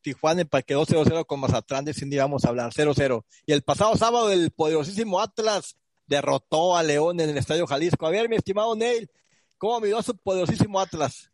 [0.00, 3.24] Tijuana quedó 0-0 con Mazatlán, de ni vamos a hablar, 0-0.
[3.46, 5.76] Y el pasado sábado el poderosísimo Atlas
[6.08, 8.06] derrotó a León en el Estadio Jalisco.
[8.06, 9.08] A ver, mi estimado Neil,
[9.58, 11.30] ¿cómo miró su poderosísimo Atlas?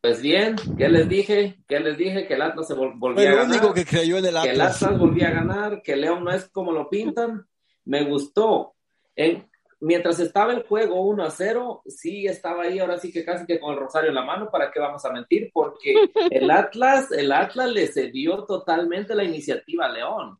[0.00, 1.58] Pues bien, ¿qué les dije?
[1.68, 2.26] ¿Qué les dije?
[2.26, 3.50] Que el Atlas se vol- volvía a el ganar.
[3.50, 4.82] único que creyó en el que el Atlas.
[4.82, 7.46] Atlas volvía a ganar, que León no es como lo pintan.
[7.84, 8.74] Me gustó.
[9.14, 9.46] En,
[9.80, 13.60] mientras estaba el juego 1 a 0, sí estaba ahí, ahora sí que casi que
[13.60, 15.50] con el rosario en la mano, ¿para qué vamos a mentir?
[15.52, 15.94] Porque
[16.30, 20.38] el Atlas, el Atlas le cedió totalmente la iniciativa a León.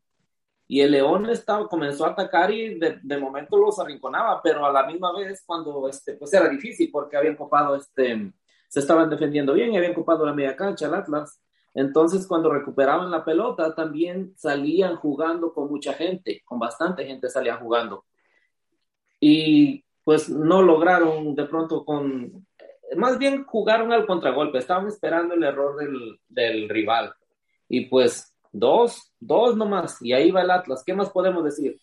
[0.71, 4.71] Y el León estaba, comenzó a atacar y de, de momento los arrinconaba, pero a
[4.71, 8.31] la misma vez cuando este, pues era difícil porque habían copado este,
[8.69, 11.41] se estaban defendiendo bien y habían copado la media cancha el Atlas.
[11.73, 17.59] Entonces, cuando recuperaban la pelota, también salían jugando con mucha gente, con bastante gente salían
[17.59, 18.05] jugando.
[19.19, 22.47] Y pues no lograron de pronto con,
[22.95, 27.13] más bien jugaron al contragolpe, estaban esperando el error del, del rival.
[27.67, 30.83] Y pues dos, dos nomás, y ahí va el Atlas.
[30.85, 31.79] ¿Qué más podemos decir?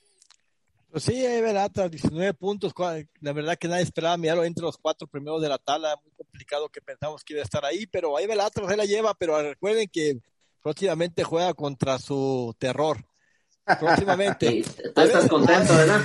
[0.90, 2.72] Pues sí, ahí va el Atlas, 19 puntos.
[3.20, 5.96] La verdad que nadie esperaba mirarlo entre los cuatro primeros de la tabla.
[6.02, 8.76] Muy complicado que pensamos que iba a estar ahí, pero ahí va el Atlas, ahí
[8.76, 9.12] la lleva.
[9.14, 10.18] Pero recuerden que
[10.62, 13.04] próximamente juega contra su terror.
[13.78, 14.48] Próximamente.
[14.64, 16.00] Sí, tú estás contento, ¿verdad?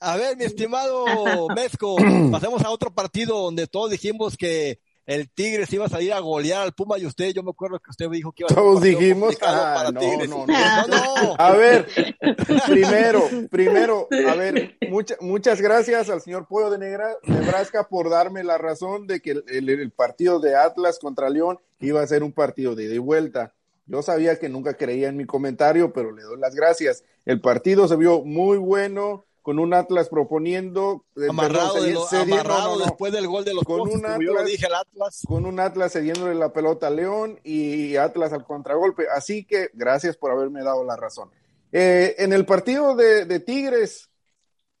[0.00, 1.96] A ver, mi estimado Mezco,
[2.30, 6.60] pasemos a otro partido donde todos dijimos que el Tigres iba a salir a golear
[6.62, 8.64] al Puma y usted, yo me acuerdo que usted dijo que iba a ser un
[8.74, 10.28] Todos dijimos, ah, para no, Tigres.
[10.28, 10.86] no, no.
[10.86, 11.34] no, no.
[11.38, 11.88] A ver,
[12.66, 18.44] primero, primero, a ver, mucha- muchas gracias al señor Pollo de Negra, Nebraska por darme
[18.44, 22.22] la razón de que el, el- el partido de Atlas contra León iba a ser
[22.22, 23.54] un partido de ida y vuelta.
[23.86, 27.04] Yo sabía que nunca creía en mi comentario, pero le doy las gracias.
[27.24, 31.94] El partido se vio muy bueno, con un Atlas proponiendo, eh, Amarrado, perdón, de cedi-
[31.94, 32.84] lo- cediendo- amarrado no, no, no.
[32.84, 35.22] después del gol de los Con postes, un como yo lo Atlas- dije, el Atlas.
[35.26, 39.06] con un Atlas cediéndole la pelota a León y Atlas al contragolpe.
[39.10, 41.30] Así que gracias por haberme dado la razón.
[41.72, 44.10] Eh, en el partido de, de Tigres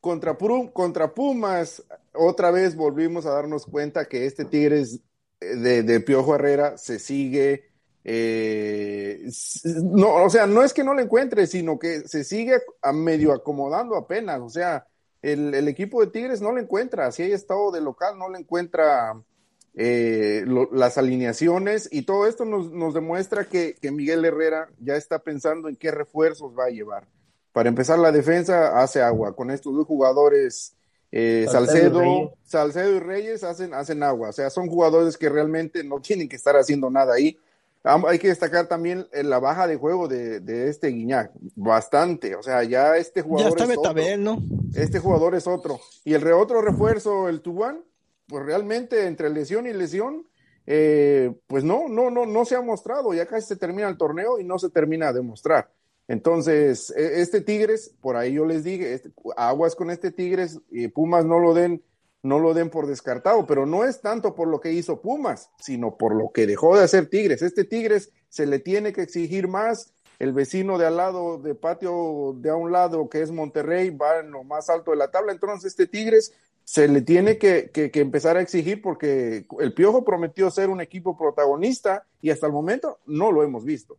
[0.02, 0.36] contra,
[0.74, 5.00] contra Pumas, otra vez volvimos a darnos cuenta que este Tigres
[5.40, 7.70] eh, de, de Piojo Herrera se sigue.
[8.04, 9.28] Eh,
[9.84, 13.32] no, o sea, no es que no lo encuentre, sino que se sigue a medio
[13.32, 14.40] acomodando apenas.
[14.40, 14.86] O sea,
[15.22, 17.10] el, el equipo de Tigres no lo encuentra.
[17.12, 19.20] Si hay estado de local, no lo encuentra
[19.74, 24.96] eh, lo- las alineaciones y todo esto nos, nos demuestra que, que Miguel Herrera ya
[24.96, 27.06] está pensando en qué refuerzos va a llevar.
[27.52, 29.34] Para empezar, la defensa hace agua.
[29.34, 30.74] Con estos dos jugadores,
[31.10, 32.30] eh, Salcedo y.
[32.44, 34.28] Salcedo y Reyes hacen, hacen agua.
[34.28, 37.36] O sea, son jugadores que realmente no tienen que estar haciendo nada ahí.
[37.84, 42.34] Hay que destacar también eh, la baja de juego de, de este Guiñac, bastante.
[42.34, 43.82] O sea, ya este Ya jugador está es otro
[44.74, 45.80] este jugador es otro.
[46.04, 47.84] Y el re- otro refuerzo, el Tubán,
[48.26, 50.26] pues realmente entre lesión y lesión,
[50.66, 53.14] eh, pues no, no, no, no se ha mostrado.
[53.14, 55.70] Ya casi se termina el torneo y no se termina de mostrar.
[56.08, 60.88] Entonces, e- este Tigres, por ahí yo les dije, este- aguas con este Tigres, y
[60.88, 61.82] Pumas no lo den,
[62.28, 65.96] no lo den por descartado, pero no es tanto por lo que hizo Pumas, sino
[65.96, 67.42] por lo que dejó de hacer Tigres.
[67.42, 69.92] Este Tigres se le tiene que exigir más.
[70.18, 74.18] El vecino de al lado, de patio de a un lado, que es Monterrey, va
[74.18, 75.32] en lo más alto de la tabla.
[75.32, 76.32] Entonces, este Tigres
[76.64, 80.80] se le tiene que, que- que empezar a exigir porque el Piojo prometió ser un
[80.80, 83.96] equipo protagonista y hasta el momento no lo hemos visto.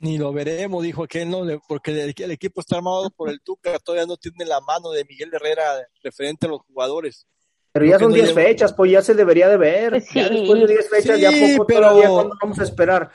[0.00, 1.44] Ni lo veremos, dijo aquel, ¿no?
[1.44, 4.90] Le- Porque el, el equipo está armado por el Tuca, todavía no tiene la mano
[4.90, 5.64] de Miguel Herrera
[6.02, 7.26] referente a los jugadores.
[7.72, 9.90] Pero ya son no 10 lleva- fechas, pues ya se debería de ver.
[9.90, 10.34] Pues Ya sí.
[10.40, 12.08] después de 10 fechas, ya Sí, poco pero- todavía
[12.40, 13.10] vamos a esperar.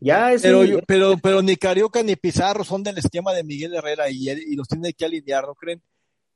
[0.00, 4.10] Ya es Pero, pero, pero ni Carioca ni Pizarro son del esquema de Miguel Herrera
[4.10, 5.82] y, él- y los tiene que alinear, ¿no creen?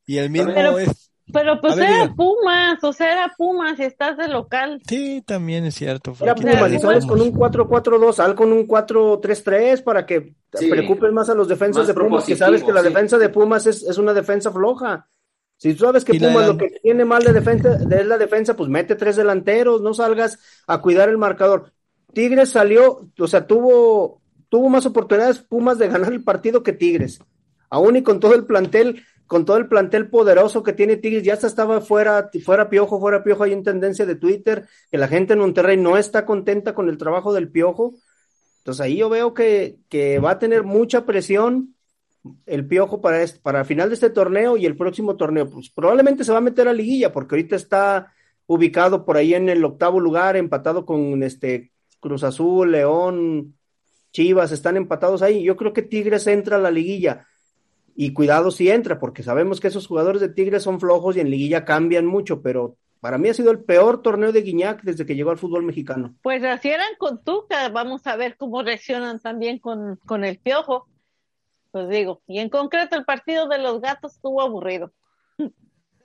[0.07, 1.11] Y el mismo Pero- es...
[1.33, 2.15] Pero pues ver, era diga.
[2.15, 4.81] Pumas, o sea, era Pumas y estás de local.
[4.89, 6.15] Sí, también es cierto.
[6.21, 10.71] Era Pumas, y sales con un 4-4-2, sal con un 4-3-3 para que Sí.
[10.71, 12.89] preocupen más a los defensas Más de Pumas, que sabes que la sí.
[12.89, 15.07] defensa de Pumas es, es una defensa floja.
[15.59, 18.71] Si tú sabes que Pumas lo que tiene mal de defensa de la defensa, pues
[18.71, 21.73] mete tres delanteros, no salgas a cuidar el marcador.
[22.15, 27.21] Tigres salió, o sea, tuvo, tuvo más oportunidades Pumas de ganar el partido que Tigres.
[27.71, 31.35] Aún y con todo el plantel, con todo el plantel poderoso que tiene Tigres, ya
[31.35, 35.35] hasta estaba fuera, fuera Piojo, fuera Piojo, hay en tendencia de Twitter, que la gente
[35.35, 37.95] en Monterrey no está contenta con el trabajo del Piojo.
[38.59, 41.77] Entonces ahí yo veo que, que va a tener mucha presión
[42.47, 45.49] el Piojo para, este, para el final de este torneo y el próximo torneo.
[45.49, 48.13] Pues probablemente se va a meter a liguilla, porque ahorita está
[48.47, 53.55] ubicado por ahí en el octavo lugar, empatado con este Cruz Azul, León,
[54.11, 55.43] Chivas, están empatados ahí.
[55.43, 57.28] Yo creo que Tigres entra a la liguilla.
[58.01, 61.31] Y cuidado si entra, porque sabemos que esos jugadores de Tigres son flojos y en
[61.31, 65.17] liguilla cambian mucho, pero para mí ha sido el peor torneo de Guiñac desde que
[65.17, 66.15] llegó al fútbol mexicano.
[66.23, 70.87] Pues así eran con Tuca, vamos a ver cómo reaccionan también con, con el piojo.
[71.73, 74.93] Pues digo, y en concreto el partido de los gatos estuvo aburrido.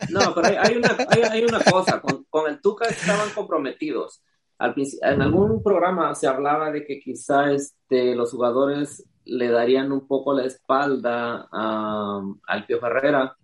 [0.09, 4.23] No, pero hay, hay una, hay, hay una cosa, con, con el Tuca estaban comprometidos.
[4.57, 10.07] Al en algún programa se hablaba de que quizá este, los jugadores le darían un
[10.07, 13.35] poco la espalda al Pío Herrera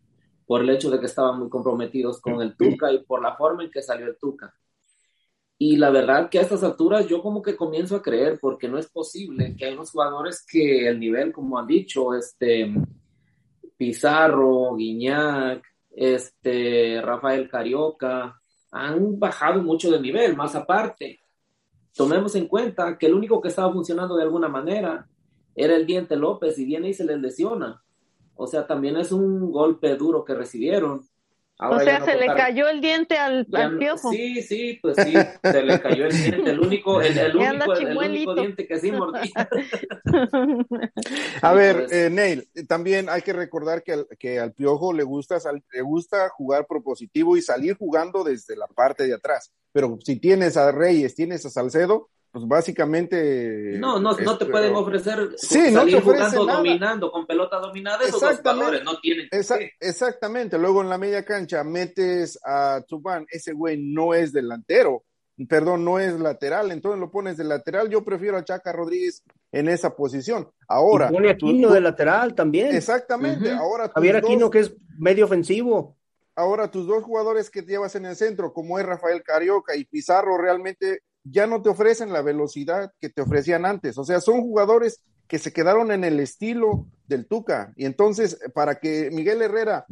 [0.46, 3.64] por el hecho de que estaban muy comprometidos con el Tuca y por la forma
[3.64, 4.54] en que salió el Tuca.
[5.62, 8.78] Y la verdad que a estas alturas yo como que comienzo a creer, porque no
[8.78, 12.74] es posible que hay unos jugadores que el nivel, como han dicho, este
[13.76, 21.20] Pizarro, Guiñac, este Rafael Carioca, han bajado mucho de nivel, más aparte.
[21.94, 25.08] Tomemos en cuenta que el único que estaba funcionando de alguna manera
[25.56, 27.82] era el Diente López y viene y se les lesiona.
[28.36, 31.02] O sea, también es un golpe duro que recibieron.
[31.62, 34.12] Ahora o sea, no se le cayó el diente al, ya al no- piojo.
[34.12, 35.12] Sí, sí, pues sí,
[35.44, 38.36] se le cayó el diente, el único, el, único, el, único chimuelito.
[38.36, 39.30] diente que sí mordía.
[41.42, 45.04] A ver, Pues- eh, Neil, también hay que recordar que al, que al Piojo le
[45.04, 49.52] gusta, sal- le gusta jugar propositivo y salir jugando desde la parte de atrás.
[49.72, 53.78] Pero si tienes a Reyes, tienes a Salcedo, pues básicamente...
[53.80, 56.58] No, no, no te pueden ofrecer Sí, no te salir ofrecen jugando, nada.
[56.58, 58.66] dominando, con pelota dominada, esos dos Exactamente.
[58.66, 59.28] jugadores no tienen
[59.80, 60.58] exactamente.
[60.58, 65.04] Luego en la media cancha metes a Tubán, ese güey no es delantero,
[65.48, 67.90] perdón, no es lateral, entonces lo pones de lateral.
[67.90, 70.50] Yo prefiero a Chaca Rodríguez en esa posición.
[70.68, 72.76] Ahora, y pone Aquino tú- de lateral también.
[72.76, 73.52] exactamente.
[73.52, 75.98] Ahora Javier dos- Aquino, que es medio ofensivo.
[76.36, 80.38] Ahora, tus dos jugadores que llevas en el centro, como es Rafael Carioca y Pizarro,
[80.38, 83.98] realmente ya no te ofrecen la velocidad que te ofrecían antes.
[83.98, 87.74] O sea, son jugadores que se quedaron en el estilo del Tuca.
[87.76, 89.86] Y entonces, para que Miguel Herrera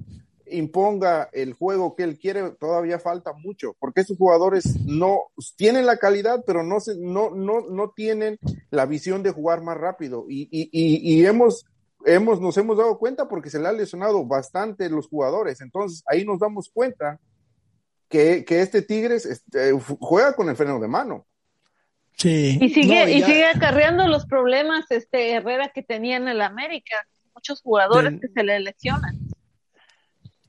[0.49, 5.23] imponga el juego que él quiere, todavía falta mucho, porque estos jugadores no
[5.57, 8.39] tienen la calidad, pero no, se, no, no, no tienen
[8.71, 10.25] la visión de jugar más rápido.
[10.29, 11.65] Y, y, y, y hemos
[12.05, 15.61] hemos, nos hemos dado cuenta porque se le ha lesionado bastante los jugadores.
[15.61, 17.19] Entonces, ahí nos damos cuenta
[18.09, 21.25] que, que este Tigres este, juega con el freno de mano.
[22.17, 22.57] Sí.
[22.61, 26.95] Y sigue, No, y sigue acarreando los problemas este Herrera que tenía en el América.
[27.35, 29.15] Muchos jugadores que se le lesionan.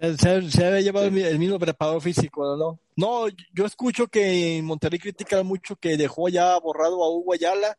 [0.00, 2.80] Se, se había llevado el mismo preparador físico, ¿no?
[2.96, 7.76] No, yo escucho que en Monterrey critican mucho que dejó ya borrado a Hugo Ayala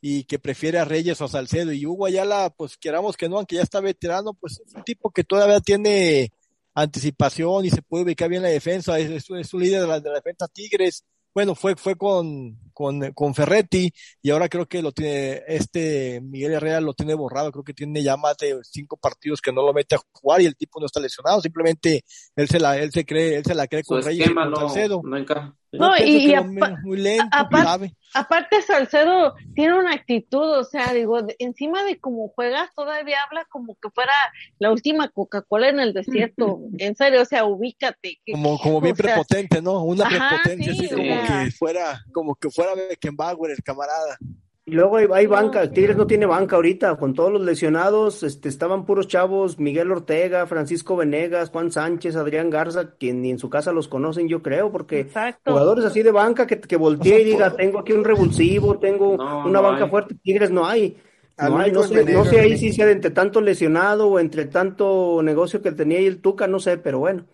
[0.00, 1.72] y que prefiere a Reyes o a Salcedo.
[1.72, 5.10] Y Hugo Ayala, pues queramos que no, aunque ya está veterano, pues es un tipo
[5.10, 6.32] que todavía tiene
[6.82, 8.98] anticipación y se puede ubicar bien en la defensa.
[8.98, 11.04] Es, es, es un líder de la, de la defensa Tigres.
[11.34, 16.52] Bueno, fue, fue con, con, con Ferretti y ahora creo que lo tiene, este Miguel
[16.54, 17.52] Herrera lo tiene borrado.
[17.52, 20.46] Creo que tiene ya más de cinco partidos que no lo mete a jugar y
[20.46, 21.42] el tipo no está lesionado.
[21.42, 22.04] Simplemente
[22.36, 24.50] él se la, él se cree, él se la cree Su con Reyes y con
[24.50, 25.02] no, Salcedo.
[25.04, 25.54] no encaja.
[25.72, 26.34] No, y- y
[26.82, 27.94] muy lento, aparte-.
[28.12, 33.46] Aparte Salcedo tiene una actitud, o sea, digo, de- encima de cómo juegas todavía habla
[33.48, 34.12] como que fuera
[34.58, 36.58] la última Coca-Cola en el desierto.
[36.78, 38.18] En serio, o sea, ubícate.
[38.26, 39.84] que- Como, como bien o sea, prepotente, ¿no?
[39.84, 41.44] Una Ajá, prepotencia sí, así como sea.
[41.44, 44.18] que fuera, como que fuera Beckenbauer, el camarada.
[44.66, 48.84] Y luego hay, banca, Tigres no tiene banca ahorita, con todos los lesionados, este, estaban
[48.86, 53.72] puros chavos, Miguel Ortega, Francisco Venegas, Juan Sánchez, Adrián Garza, quien ni en su casa
[53.72, 55.50] los conocen, yo creo, porque Exacto.
[55.52, 59.40] jugadores así de banca que, que voltee y diga, tengo aquí un revulsivo, tengo No,
[59.42, 59.90] una no banca hay.
[59.90, 60.96] fuerte, Tigres no hay.
[61.38, 65.20] No, hay, sé, no sé ahí si sea de entre tanto lesionado o entre tanto
[65.22, 67.26] negocio que tenía ahí el Tuca, no sé, pero bueno.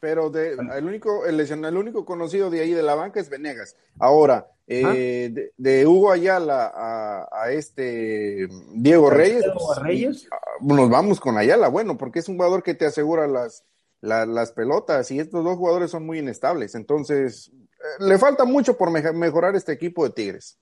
[0.00, 3.76] Pero de, el único, el, el único conocido de ahí de la banca es Venegas.
[3.98, 10.26] Ahora, eh, de, de Hugo Ayala a, a este Diego Reyes, pues, a Reyes.
[10.62, 13.62] nos vamos con Ayala, bueno, porque es un jugador que te asegura las,
[14.00, 16.74] la- las pelotas y estos dos jugadores son muy inestables.
[16.74, 20.56] Entonces, eh, le falta mucho por meja- mejorar este equipo de Tigres.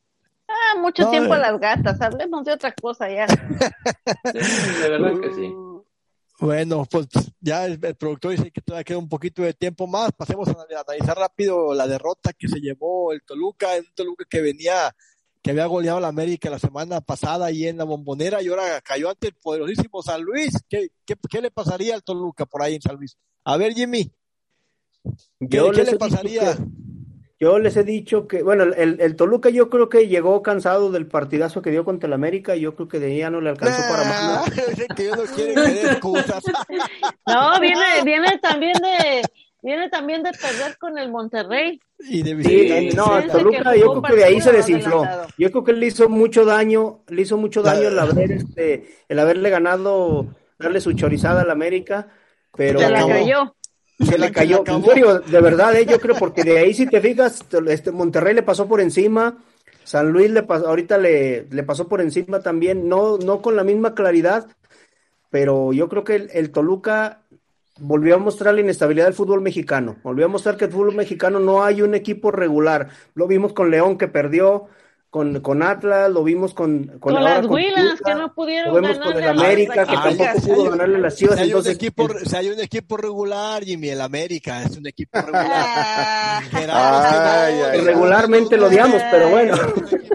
[0.49, 1.41] Ah, mucho No, tiempo a eh.
[1.41, 3.27] las gatas, hablemos de otra cosa ya.
[4.33, 5.55] Sí, de verdad que sí.
[6.41, 7.09] Bueno, pues
[7.41, 10.13] ya el, el productor dice que todavía queda un poquito de tiempo más.
[10.13, 14.95] Pasemos a analizar rápido la derrota que se llevó el Toluca, un Toluca que venía,
[15.43, 18.81] que había goleado a la América la semana pasada ahí en la bombonera y ahora
[18.83, 20.55] cayó ante el poderosísimo San Luis.
[20.69, 23.17] ¿Qué, qué, qué le pasaría al Toluca por ahí en San Luis?
[23.43, 24.13] A ver, Jimmy,
[25.41, 26.55] ¿qué, Yo qué les le pasaría?
[26.57, 26.63] que-
[27.41, 31.07] Yo les he dicho que, bueno, el, el Toluca yo creo que llegó cansado del
[31.07, 33.51] partidazo que dio contra el América y yo creo que de ahí ya no le
[33.51, 34.17] alcanzó para más.
[34.17, 34.45] Ah,
[35.55, 36.43] no excusas.
[37.27, 39.23] No, viene, viene también de,
[39.61, 41.81] Viene también de perder con el Monterrey.
[41.99, 45.03] Y de Sí, eh, no, Toluca, yo creo que de ahí se desinfló.
[45.03, 45.29] adelantado.
[45.37, 49.19] Yo creo que le hizo mucho daño, le hizo mucho daño el haber, este, el
[49.19, 50.27] haberle ganado,
[50.59, 52.09] darle su chorizada al América,
[52.57, 53.57] pero Se la acabó.
[53.99, 54.65] Se le la- cayó.
[54.67, 58.35] En serio, de verdad, eh, yo creo porque de ahí si te fijas, este Monterrey
[58.35, 59.39] le pasó por encima,
[59.85, 63.65] San Luis le pasó, ahorita le, le pasó por encima también, no, no con la
[63.65, 64.49] misma claridad,
[65.31, 67.23] pero yo creo que el, el Toluca
[67.81, 71.39] volvió a mostrar la inestabilidad del fútbol mexicano, volvió a mostrar que el fútbol mexicano
[71.41, 72.89] no hay un equipo regular.
[73.15, 74.67] Lo vimos con León que perdió,
[75.11, 78.81] con, con Atlas, lo vimos con, con, Con ahora las Huilas, que no pudieron lo
[78.83, 81.45] vemos con el América, que Ah, tampoco pudo hay- ganarle a las Si Chivas, hay,
[81.45, 86.43] un entonces equipo, si hay un equipo regular, Jimmy, el América es un equipo regular.
[86.51, 87.81] Gerardo Ay, ay.
[87.81, 89.57] regularmente lo odiamos, pero bueno.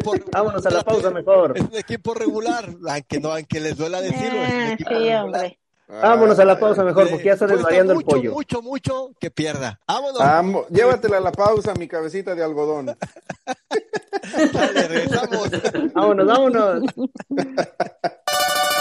[0.05, 1.53] Un Vámonos a la pausa mejor.
[1.57, 4.43] Es un equipo regular, aunque no, aunque les duela decirlo.
[4.43, 5.23] es un Eh, equipo sí, regular.
[5.25, 5.59] hombre.
[5.87, 8.31] Vámonos a la pausa mejor, porque ya está Cuesta desvariando el mucho, pollo.
[8.31, 9.79] Mucho, mucho que pierda.
[9.87, 10.17] Vámonos.
[10.17, 12.85] Vamos, llévatela a la pausa, mi cabecita de algodón.
[14.53, 15.49] Dale, regresamos.
[15.93, 16.83] Vámonos, vámonos.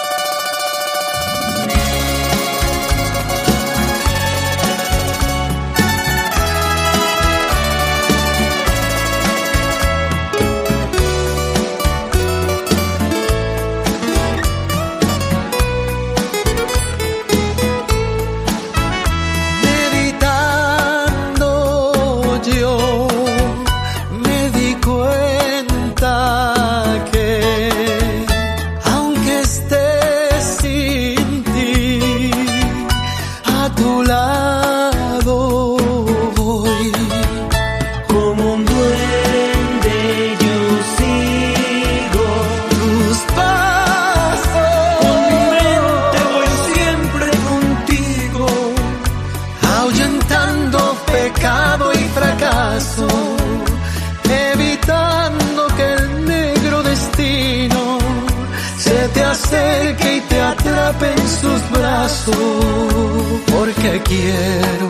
[62.30, 64.88] porque quiero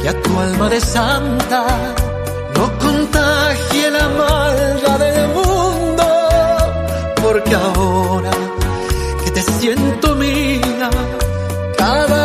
[0.00, 1.64] que a tu alma de santa
[2.54, 6.04] no contagie la maldad del mundo,
[7.22, 8.30] porque ahora
[9.24, 10.90] que te siento mía,
[11.76, 12.17] cada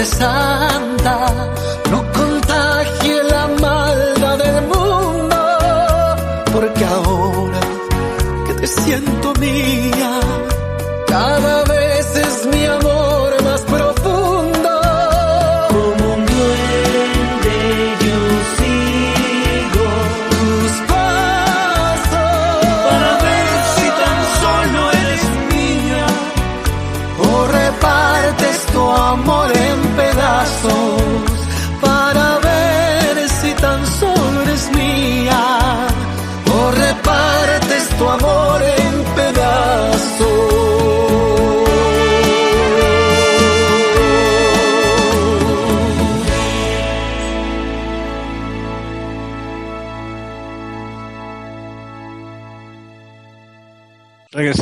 [0.00, 0.89] a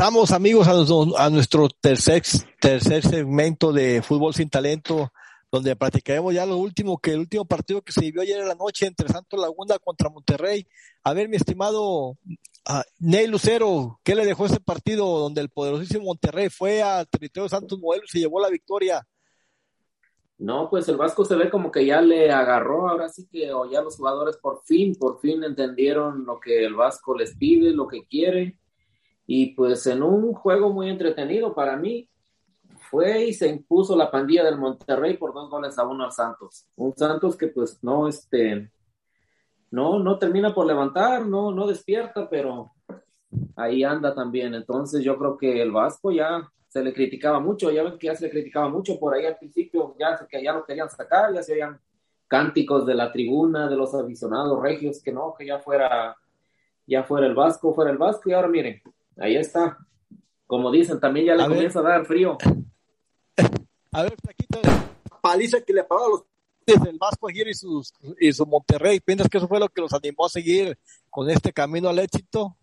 [0.09, 2.23] Regresamos, amigos, a nuestro, a nuestro tercer,
[2.59, 5.13] tercer segmento de Fútbol sin Talento,
[5.53, 8.55] donde practicaremos ya lo último, que el último partido que se vivió ayer en la
[8.55, 10.67] noche entre Santos Laguna contra Monterrey.
[11.05, 12.17] A ver, mi estimado
[12.65, 17.45] ah, Ney Lucero, ¿qué le dejó ese partido donde el poderosísimo Monterrey fue al territorio
[17.45, 19.07] de Santos Modelos y llevó la victoria?
[20.39, 23.71] No, pues el Vasco se ve como que ya le agarró, ahora sí que o
[23.71, 27.87] ya los jugadores por fin, por fin entendieron lo que el Vasco les pide, lo
[27.87, 28.57] que quiere.
[29.31, 32.09] Y pues en un juego muy entretenido para mí,
[32.91, 36.67] fue y se impuso la pandilla del Monterrey por dos goles a uno al Santos.
[36.77, 38.71] Un Santos que pues no, este,
[39.71, 42.73] no, no termina por levantar, no, no despierta, pero
[43.55, 44.55] ahí anda también.
[44.55, 48.15] Entonces yo creo que el Vasco ya se le criticaba mucho, ya ven que ya
[48.15, 51.43] se le criticaba mucho por ahí al principio, ya que ya lo querían sacar, ya
[51.43, 51.79] se oían
[52.27, 56.17] cánticos de la tribuna, de los aficionados regios, que no, que ya fuera
[56.87, 58.81] ya fuera el Vasco, fuera el Vasco, y ahora miren,
[59.19, 59.79] ahí está.
[60.47, 62.39] Como dicen, también ya le comienza a dar frío.
[63.93, 64.61] A ver, Taquito,
[65.21, 66.25] paliza que le pagó a los
[66.77, 69.01] del Vasco ayer y, sus, y su Monterrey.
[69.01, 70.79] ¿Piensas que eso fue lo que los animó a seguir
[71.11, 72.57] con este camino al éxito?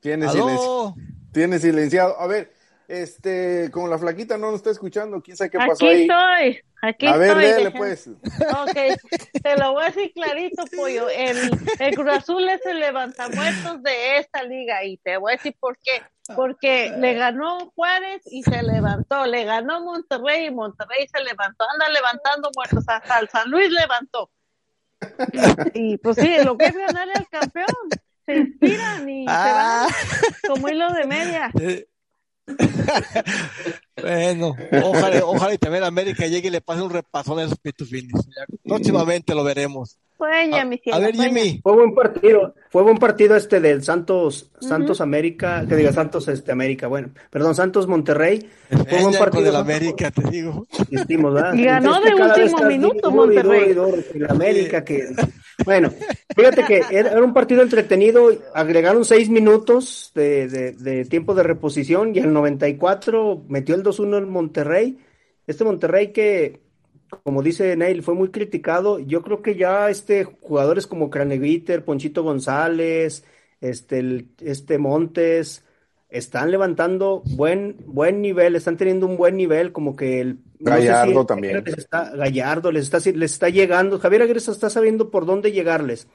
[0.00, 0.94] Tiene, silencio,
[1.32, 2.18] tiene silenciado.
[2.18, 2.52] A ver,
[2.92, 7.06] este, como la flaquita no nos está escuchando, quién sabe qué pasó aquí Estoy, aquí
[7.06, 8.06] a ver, léele pues.
[8.06, 9.00] Ok,
[9.42, 11.08] te lo voy a decir clarito, pollo.
[11.08, 11.38] El,
[11.78, 15.78] el Cruz Azul es el levantamuertos de esta liga y te voy a decir por
[15.78, 16.02] qué.
[16.36, 21.88] Porque le ganó Juárez y se levantó, le ganó Monterrey y Monterrey se levantó, anda
[21.88, 24.30] levantando muertos, hasta el San Luis levantó.
[25.72, 27.88] Y, pues sí, lo que es ganar al campeón,
[28.26, 29.88] se inspiran y se van
[30.46, 31.50] como hilo de media.
[34.02, 38.28] Bueno, ojalá, ojalá y también América llegue y le pase un repasón a esos pitufines.
[38.64, 39.98] Próximamente lo veremos.
[40.66, 41.60] Mi cielo, a ver, Jimmy.
[41.62, 46.52] Fue buen partido, fue buen partido este del Santos, Santos América, que diga Santos este
[46.52, 48.48] América, bueno, perdón, Santos Monterrey.
[48.68, 50.66] Fue buen partido del América, te digo.
[51.54, 53.76] Y ganó de último minuto Monterrey.
[54.14, 55.08] el América que
[55.64, 55.92] bueno,
[56.34, 62.14] fíjate que era un partido entretenido, agregaron seis minutos de, de, de tiempo de reposición
[62.14, 64.98] y el 94 metió el 2-1 el Monterrey.
[65.46, 66.60] Este Monterrey que
[67.22, 68.98] como dice Neil, fue muy criticado.
[68.98, 73.24] Yo creo que ya este jugadores como Craneviter, Ponchito González,
[73.60, 75.64] este, este Montes,
[76.08, 81.62] están levantando buen, buen nivel, están teniendo un buen nivel, como que el Gallardo también.
[81.64, 83.98] Les está, Gallardo les está, les está llegando.
[83.98, 86.08] Javier Aguirre está sabiendo por dónde llegarles.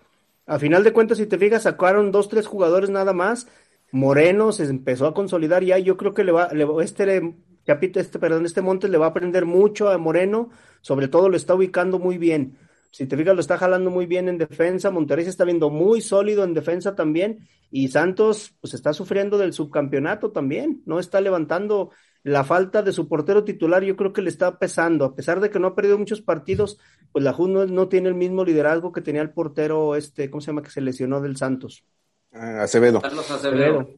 [0.45, 3.47] A final de cuentas, si te fijas, sacaron dos, tres jugadores nada más.
[3.91, 5.77] Moreno se empezó a consolidar ya.
[5.79, 7.35] Yo creo que le va, le, este
[7.67, 10.49] este, perdón, este Montes le va a aprender mucho a Moreno,
[10.81, 12.57] sobre todo lo está ubicando muy bien.
[12.91, 14.89] Si te fijas, lo está jalando muy bien en defensa.
[14.89, 17.47] Monterrey se está viendo muy sólido en defensa también.
[17.69, 20.81] Y Santos, pues está sufriendo del subcampeonato también.
[20.85, 21.91] No está levantando
[22.23, 23.83] la falta de su portero titular.
[23.83, 25.05] Yo creo que le está pesando.
[25.05, 26.79] A pesar de que no ha perdido muchos partidos,
[27.11, 30.41] pues la JUN no, no tiene el mismo liderazgo que tenía el portero, este, ¿cómo
[30.41, 30.63] se llama?
[30.63, 31.83] Que se lesionó del Santos.
[32.31, 33.01] Ah, Acevedo.
[33.01, 33.89] Carlos Acevedo.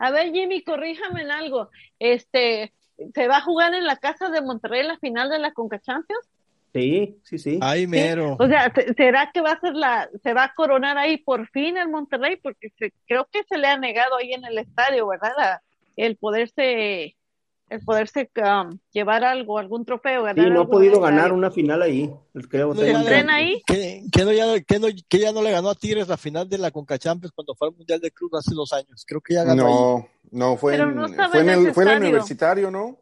[0.00, 1.70] A ver, Jimmy, corríjame en algo.
[1.98, 2.72] Este,
[3.14, 6.26] ¿se va a jugar en la casa de Monterrey la final de la Conca Champions?
[6.72, 7.58] Sí, sí, sí.
[7.60, 8.36] Ay, mero.
[8.38, 11.76] O sea, ¿será que va a ser la, se va a coronar ahí por fin
[11.76, 12.36] el Monterrey?
[12.36, 12.72] Porque
[13.06, 15.60] creo que se le ha negado ahí en el estadio, ¿verdad?
[15.96, 17.16] el poderse
[17.70, 20.44] el poderse um, llevar algo, algún trofeo, ganar.
[20.44, 22.12] Sí, no ha podido ganar una final ahí.
[22.48, 23.62] Creo, ¿Se entrena ahí?
[23.64, 26.58] Que, que, no ya, no, que, ya no le ganó a Tigres la final de
[26.58, 29.04] la Conca Champions cuando fue al Mundial de Cruz hace dos años.
[29.06, 29.62] Creo que ya ganó.
[29.62, 30.04] No, ahí.
[30.32, 32.98] no, fue, en, no fue, en el, fue en el universitario, ¿no?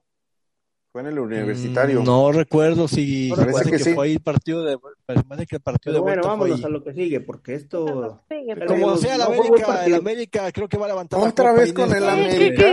[0.91, 2.01] Fue en el universitario.
[2.01, 3.95] Mm, no recuerdo si no parece que, que sí.
[3.95, 6.95] fue ahí el partido de parece que el partido de bueno, vámonos a lo que
[6.95, 11.21] sigue porque esto sigue, como sea la América, el América creo que va a levantar
[11.21, 12.65] otra vez con el América.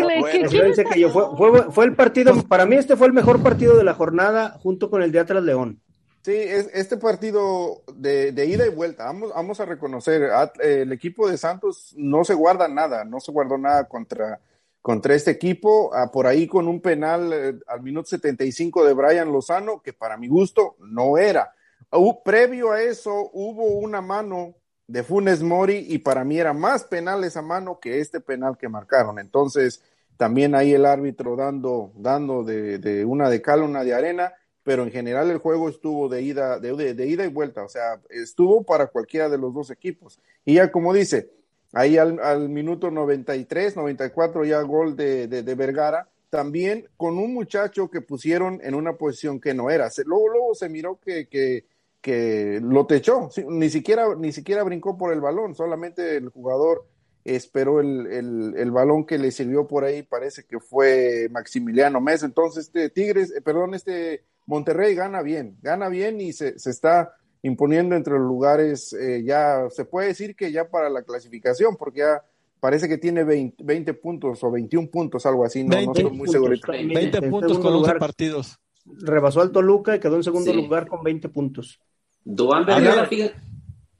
[1.71, 5.03] fue el partido para mí este fue el mejor partido de la jornada junto con
[5.03, 5.81] el de Atlas León.
[6.25, 11.29] Sí, es, este partido de, de, ida y vuelta, vamos, vamos a reconocer, el equipo
[11.29, 14.39] de Santos no se guarda nada, no se guardó nada contra,
[14.85, 19.31] contra este equipo, ah, por ahí con un penal eh, al minuto 75 de Brian
[19.31, 21.51] Lozano, que para mi gusto no era.
[21.91, 24.53] Uh, previo a eso hubo una mano
[24.85, 28.69] de Funes Mori y para mí era más penal esa mano que este penal que
[28.69, 29.17] marcaron.
[29.17, 29.81] Entonces,
[30.17, 34.91] también ahí el árbitro dando, dando de, una de cal, una de arena pero en
[34.91, 39.29] general el juego estuvo de ida, de, ida y vuelta, o sea, estuvo para cualquiera
[39.29, 40.19] de los dos equipos.
[40.43, 41.31] Y ya como dice,
[41.75, 47.89] ahí al, al minuto 93, 94 ya gol de, de, Vergara, también con un muchacho
[47.89, 49.89] que pusieron en una posición que no era.
[50.05, 51.65] Luego, luego se miró que, que,
[52.01, 56.85] que lo techó, ni siquiera, ni siquiera brincó por el balón, solamente el jugador
[57.25, 62.25] esperó el, el, el, balón que le sirvió por ahí, parece que fue Maximiliano Mesa.
[62.25, 67.15] Entonces, este Tigres, eh, perdón, este Monterrey gana bien, gana bien y se, se está
[67.45, 71.99] imponiendo entre los lugares, eh, ya se puede decir que ya para la clasificación, porque
[71.99, 72.23] ya
[72.59, 76.17] parece que tiene 20, 20 puntos o 21 puntos, algo así, no, 20 no estoy
[76.17, 76.55] muy seguro.
[76.67, 78.57] 20 puntos con 11 partidos.
[78.85, 80.57] Rebasó al Toluca y quedó en segundo sí.
[80.57, 81.79] lugar con 20 puntos.
[82.23, 83.35] Dubán Vergara, fíjate.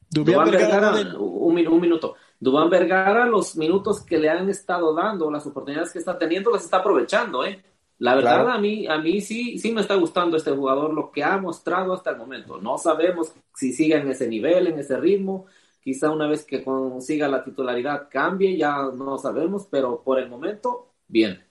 [0.10, 2.16] Dubán Vergara, Vergara un, un minuto.
[2.40, 6.64] Dubán Vergara, los minutos que le han estado dando, las oportunidades que está teniendo, las
[6.64, 7.64] está aprovechando, ¿eh?
[7.98, 8.52] La verdad, claro.
[8.52, 11.94] a mí, a mí sí, sí me está gustando este jugador, lo que ha mostrado
[11.94, 12.60] hasta el momento.
[12.60, 15.46] No sabemos si sigue en ese nivel, en ese ritmo.
[15.80, 20.94] Quizá una vez que consiga la titularidad cambie, ya no sabemos, pero por el momento,
[21.08, 21.42] bien.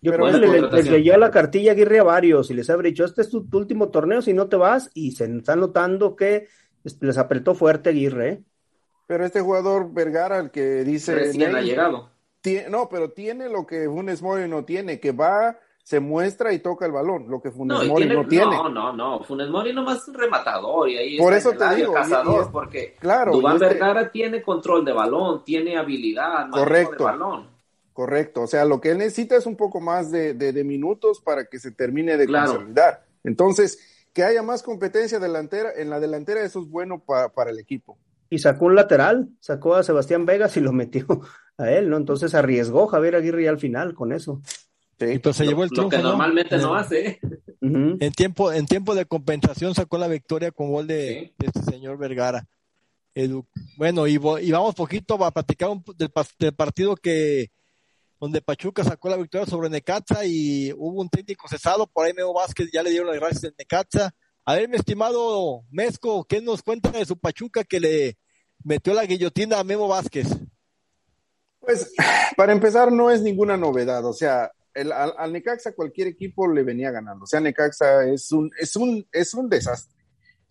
[0.00, 3.04] Yo creo que le, les leyó la cartilla Aguirre a varios y les ha dicho,
[3.04, 6.48] este es tu, tu, último torneo, si no te vas, y se está notando que
[7.00, 8.28] les apretó fuerte Aguirre.
[8.28, 8.42] ¿eh?
[9.06, 11.14] Pero este jugador Vergara, el que dice...
[11.14, 12.10] Recién ha llegado.
[12.40, 16.60] Tiene, no, pero tiene lo que Funes Mori no tiene, que va, se muestra y
[16.60, 18.56] toca el balón, lo que Funes No, Mori tiene- no tiene.
[18.56, 19.24] No, no, no.
[19.24, 21.94] Funes Mori nomás es un rematador y ahí Por está eso te área digo, y-
[21.94, 26.98] cazador, y es- porque claro, Dubán este- Vergara tiene control de balón, tiene habilidad, Correcto.
[26.98, 27.46] de balón.
[27.92, 31.20] Correcto, o sea, lo que él necesita es un poco más de, de- de minutos
[31.20, 32.52] para que se termine de Claro.
[32.52, 33.04] consolidar.
[33.24, 37.58] Entonces, que haya más competencia delantera, en la delantera eso es bueno pa- para el
[37.58, 37.98] equipo.
[38.30, 41.04] Y sacó un lateral, sacó a Sebastián Vegas y lo metió
[41.58, 41.96] a él, ¿no?
[41.98, 44.40] Entonces arriesgó Javier Aguirre ya al final con eso.
[45.06, 45.14] Sí.
[45.14, 45.90] Y pues se llevó el Lo triunfo.
[45.96, 46.10] que ¿no?
[46.10, 47.06] normalmente no En- hace.
[47.08, 47.20] ¿eh?
[47.60, 47.96] Ujú.
[48.00, 51.34] En tiempo, en tiempo de compensación sacó la victoria con gol de, Sí.
[51.38, 52.46] de este señor Vergara.
[53.14, 53.46] Edu-
[53.76, 57.50] bueno, y, vamos poquito a platicar un del, pas- del partido que
[58.18, 62.32] donde Pachuca sacó la victoria sobre Necaxa y hubo un técnico cesado, por ahí Meo
[62.32, 64.14] Vázquez ya le dieron las gracias del Necaxa.
[64.44, 68.16] A ver, mi estimado Mezco, ¿qué nos cuenta de su Pachuca que le
[68.64, 70.28] metió la guillotina a Memo Vázquez?
[71.60, 71.92] Pues,
[72.36, 74.04] para empezar, no es ninguna novedad.
[74.06, 77.24] O sea, el- al, Necaxa cualquier equipo le venía ganando.
[77.24, 79.96] O sea, Necaxa es un, es un, es un desastre.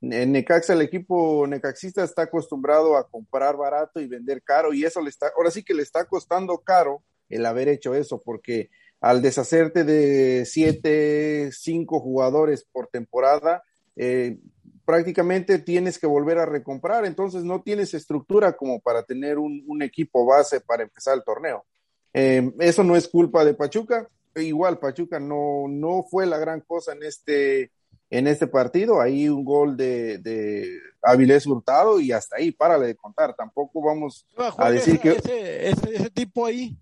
[0.02, 5.00] En Necaxa, el equipo necaxista está acostumbrado a comprar barato y vender caro, y eso
[5.00, 9.22] le está, ahora sí que le está costando caro el haber hecho eso, porque al
[9.22, 13.64] deshacerte de siete, cinco jugadores por temporada,
[13.96, 14.40] eh,
[14.86, 19.84] prácticamente tienes que volver a recomprar, entonces no tienes estructura como para tener un, un
[19.84, 21.64] equipo base para empezar el torneo.
[22.14, 26.94] Eh, eso no es culpa de Pachuca, igual Pachuca no, no fue la gran cosa
[26.94, 27.72] en este,
[28.10, 32.96] en este partido, ahí un gol de, de Avilés Hurtado y hasta ahí, párale de
[32.96, 34.26] contar, tampoco vamos
[34.58, 35.12] a decir que...
[35.12, 36.78] ese, ese, ese tipo ahí,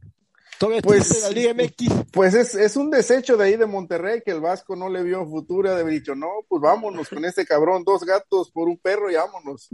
[0.60, 2.12] todavía Pues- existe en la Liga MX.
[2.12, 5.26] Pues es, es un desecho de ahí de Monterrey que el Vasco no le vio
[5.26, 9.10] futuro, de haber dicho, no, pues vámonos con este cabrón, dos gatos por un perro
[9.10, 9.70] y vámonos.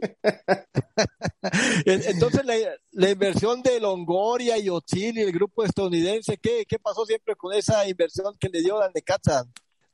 [1.86, 2.54] Entonces, la,
[2.92, 7.52] la inversión de Longoria y Otzil y el grupo estadounidense, ¿qué, ¿qué pasó siempre con
[7.54, 9.44] esa inversión que le dio al Necaxa?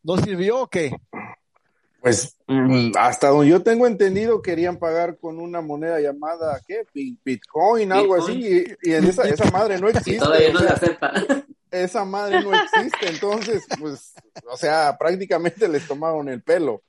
[0.02, 0.90] ¿No sirvió o qué?
[2.02, 6.84] Pues mm, hasta donde yo tengo entendido querían pagar con una moneda llamada, ¿qué?
[6.92, 8.38] Bi- Bitcoin, algo Bitcoin.
[8.38, 10.18] así, y, y esa, esa madre no Y existe.
[10.18, 11.12] todavía no se acepta.
[11.70, 14.12] esa madre no existe, entonces, pues,
[14.50, 16.82] o sea, prácticamente les tomaron el pelo.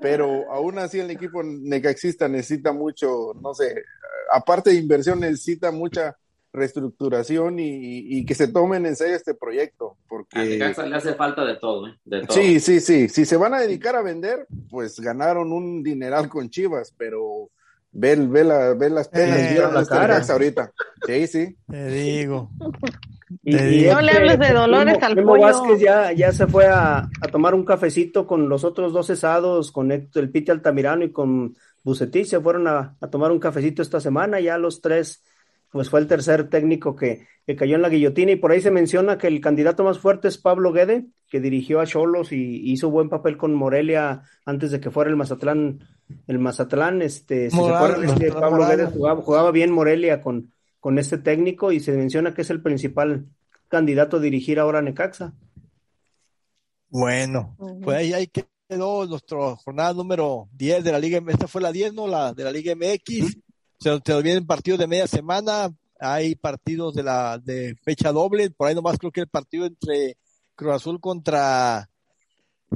[0.00, 3.82] Pero aún así el equipo necaxista necesita mucho, no sé,
[4.30, 6.16] aparte de inversión necesita mucha
[6.52, 11.14] reestructuración y, y que se tomen en serio este proyecto, A porque Necaxa le hace
[11.14, 11.94] falta de todo, ¿eh?
[12.04, 12.36] De todo.
[12.36, 16.50] sí, sí, sí, si se van a dedicar a vender, pues ganaron un dineral con
[16.50, 17.50] Chivas, pero
[17.92, 20.22] ve, ve, la, ve las penas Eh, la este cara.
[20.28, 20.72] Ahorita.
[21.06, 21.56] Sí, sí.
[21.70, 22.50] Te digo.
[23.42, 23.92] Y, Te y digo.
[23.94, 25.42] No le hables de Dolores al Memo pollo.
[25.42, 29.70] Vázquez ya, ya se fue a, a tomar un cafecito con los otros dos cesados,
[29.72, 33.82] con Héctor- el Pite Altamirano y con Bucetich, se fueron a, a tomar un cafecito
[33.82, 35.24] esta semana, ya los tres,
[35.70, 38.70] pues fue el tercer técnico que, que cayó en la guillotina y por ahí se
[38.70, 42.90] menciona que el candidato más fuerte es Pablo Guede, que dirigió a Cholos y hizo
[42.90, 45.80] buen papel con Morelia antes de que fuera el Mazatlán,
[46.26, 48.66] el Mazatlán, este, si se acuerdan, es que Mazatlán Pablo.
[48.68, 52.62] Guede jugaba, jugaba bien Morelia con, con este técnico y se menciona que es el
[52.62, 53.26] principal
[53.68, 55.34] candidato a dirigir ahora a Necaxa.
[56.88, 58.30] Bueno, pues ahí, ahí
[58.68, 62.06] quedó nuestra jornada número 10 de la Liga M- Esta fue la 10, ¿no?
[62.06, 63.36] La de la Liga MX.
[63.78, 65.70] Se, se nos vienen partidos de media semana.
[66.00, 68.50] Hay partidos de la de fecha doble.
[68.50, 70.16] Por ahí nomás creo que el partido entre
[70.54, 71.88] Cruz Azul contra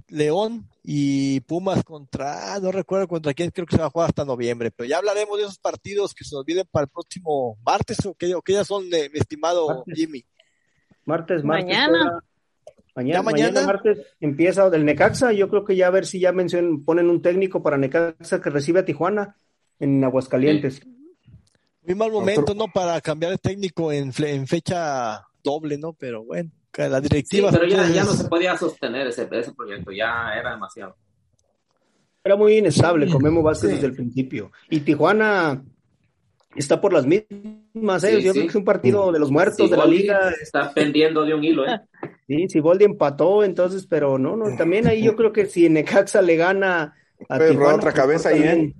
[0.09, 4.09] León y Pumas contra, ah, no recuerdo contra quién, creo que se va a jugar
[4.09, 4.71] hasta noviembre.
[4.71, 8.15] Pero ya hablaremos de esos partidos que se nos vienen para el próximo martes o
[8.15, 9.95] que, o que ya son, de, mi estimado Martes.
[9.97, 10.25] Jimmy.
[11.05, 11.67] Martes, martes.
[11.67, 11.99] Mañana.
[11.99, 12.25] juega-
[12.95, 13.51] Mañana, ¿Ya mañana?
[13.53, 15.33] mañana martes empieza del Necaxa.
[15.33, 18.51] Yo creo que ya a ver si ya mencionan, ponen un técnico para Necaxa que
[18.51, 19.35] recibe a Tijuana
[19.83, 20.80] en Aguascalientes.
[21.85, 22.68] Muy mal momento, ¿no?
[22.68, 25.93] Para cambiar de técnico en, fle- en fecha doble, ¿no?
[25.93, 27.51] Pero bueno, la Sí, directiva.
[27.51, 30.97] pero ya, ya no se podía sostener ese, ese proyecto, ya era demasiado.
[32.24, 33.74] Era muy inestable, Memo Vázquez sí.
[33.74, 34.53] desde el principio.
[34.70, 35.61] Y Tijuana
[36.55, 38.18] está por las mismas, ¿eh?
[38.18, 38.39] Sí, Yo sí.
[38.39, 40.30] creo que es un partido de los muertos de la liga.
[40.41, 41.80] Está pendiendo de un hilo, ¿eh?
[42.28, 46.37] Sí, Siboldi empató, entonces, pero no, no, también ahí yo creo que si Necaxa le
[46.37, 46.95] gana
[47.28, 48.74] a Pero Tijuana, otra pues, cabeza ahí, ¿eh?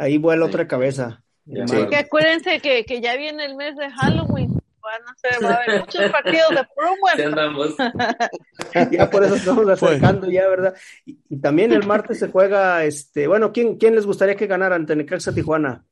[0.00, 0.48] Ahí vuela Sí.
[0.50, 1.22] otra cabeza.
[1.46, 1.86] Sí.
[1.88, 4.52] Que acuérdense que, que ya viene el mes de Halloween.
[4.82, 7.76] Van a ser, va a haber muchos partidos de andamos.
[8.90, 9.82] Ya por eso estamos Pues.
[9.82, 10.74] acercando ya, ¿verdad?
[11.04, 14.76] Y, y también el martes se juega, este, bueno, ¿quién, quién les gustaría que ganara
[14.76, 15.84] ante Necaxa Tijuana?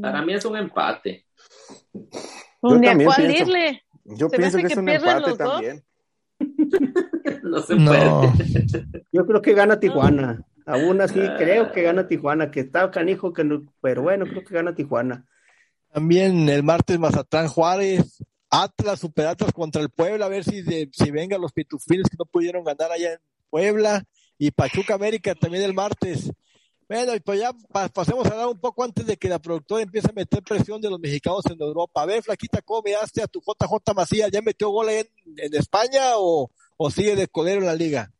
[0.00, 1.26] Para mí es un empate.
[2.60, 3.42] Un día, también ¿cuál pienso.
[3.42, 3.82] irle?
[4.04, 5.84] Yo Se pienso hace que es que un empate también.
[7.42, 7.90] No se No.
[7.90, 8.84] puede.
[9.12, 10.42] Yo creo que gana Tijuana.
[10.70, 14.54] Aún así, creo que gana Tijuana, que está canijo, que no, pero bueno, creo que
[14.54, 15.26] gana Tijuana.
[15.92, 20.62] También el martes Mazatlán Juárez, Atlas, Super Atlas contra el Puebla, a ver si,
[20.92, 23.18] si vengan los pitufines que no pudieron ganar allá en
[23.50, 24.04] Puebla,
[24.38, 26.30] y Pachuca América también el martes.
[26.88, 27.52] Bueno, y pues ya
[27.92, 30.88] pasemos a dar un poco antes de que la productora empiece a meter presión de
[30.88, 32.02] los mexicanos en Europa.
[32.02, 34.30] A ver, Flaquita, ¿cómo veaste a tu JJ Macías?
[34.32, 35.06] ¿Ya metió gol en,
[35.36, 38.10] en España o, o sigue de colero en la liga?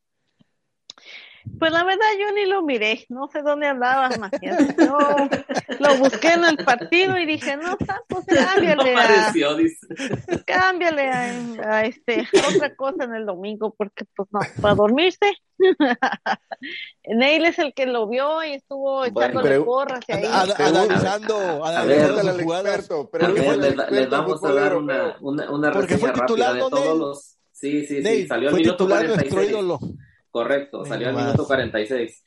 [1.59, 4.76] Pues la verdad yo ni lo miré, no sé dónde andaba Macías.
[4.78, 4.98] Yo
[5.78, 7.76] lo busqué en el partido y dije, no,
[8.09, 9.32] pues cámbiale a,
[10.46, 15.34] cámbiale a, este, otra cosa en el domingo, porque pues no, para dormirse.
[17.05, 20.24] Neil es el que lo vio y estuvo echándole porras ahí.
[20.24, 22.22] Analizando, analizando
[23.90, 27.36] les, vamos a dar una, una, una reseña rápida de todos los...
[27.53, 29.55] Sí, sí, sí, salió el minuto 46.
[30.31, 32.24] Correcto, salió al minuto 46.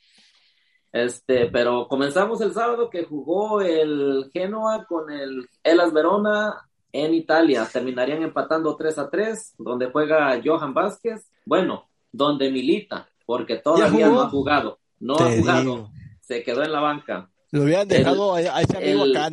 [0.91, 7.67] Este, pero comenzamos el sábado que jugó el Genoa con el Elas Verona en Italia.
[7.71, 11.31] Terminarían empatando 3 a 3, donde juega Johan Vázquez.
[11.45, 14.79] Bueno, donde milita, porque todavía no ha jugado.
[14.99, 15.89] No ha jugado.
[16.21, 17.29] Se quedó en la banca.
[17.53, 19.27] Lo habían dejado a ese amigo acá,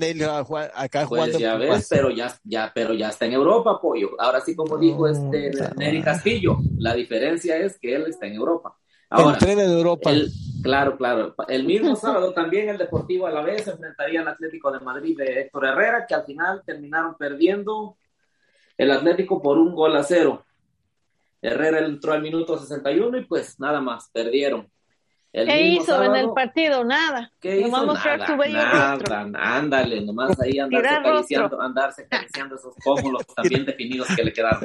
[0.75, 1.39] acá pues jugando.
[1.39, 4.11] ya ves, pero ya, ya, pero ya está en Europa, pollo.
[4.18, 8.77] Ahora sí, como dijo este Neri Castillo, la diferencia es que él está en Europa.
[9.09, 10.11] Ahora, en Europa.
[10.62, 11.35] claro, claro.
[11.49, 15.41] El mismo sábado también el Deportivo a la vez enfrentaría al Atlético de Madrid de
[15.41, 17.97] Héctor Herrera, que al final terminaron perdiendo
[18.77, 20.45] el Atlético por un gol a cero.
[21.41, 24.71] Herrera entró al minuto 61 y pues nada más, perdieron.
[25.33, 26.85] ¿Qué hizo en el partido?
[26.85, 27.33] Nada.
[27.41, 27.87] ¿Qué hizo?
[27.87, 28.99] Nada, su bello nada,
[29.35, 34.64] ándale, nomás ahí andarse acariciando, andarse acariciando esos pómulos también definidos que le quedaron.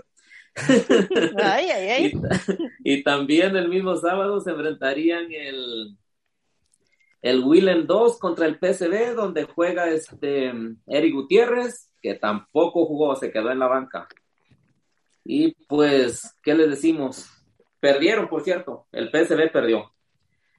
[1.43, 2.13] ay, ay, ay.
[2.83, 5.97] Y, también el mismo sábado se enfrentarían el,
[7.21, 10.51] el Willem 2 contra el PSV, donde juega este
[10.87, 14.07] Eric Gutiérrez, que tampoco jugó, se quedó en la banca.
[15.23, 17.29] Y pues, ¿qué les decimos?
[17.79, 19.94] Perdieron, por cierto, el PSV perdió.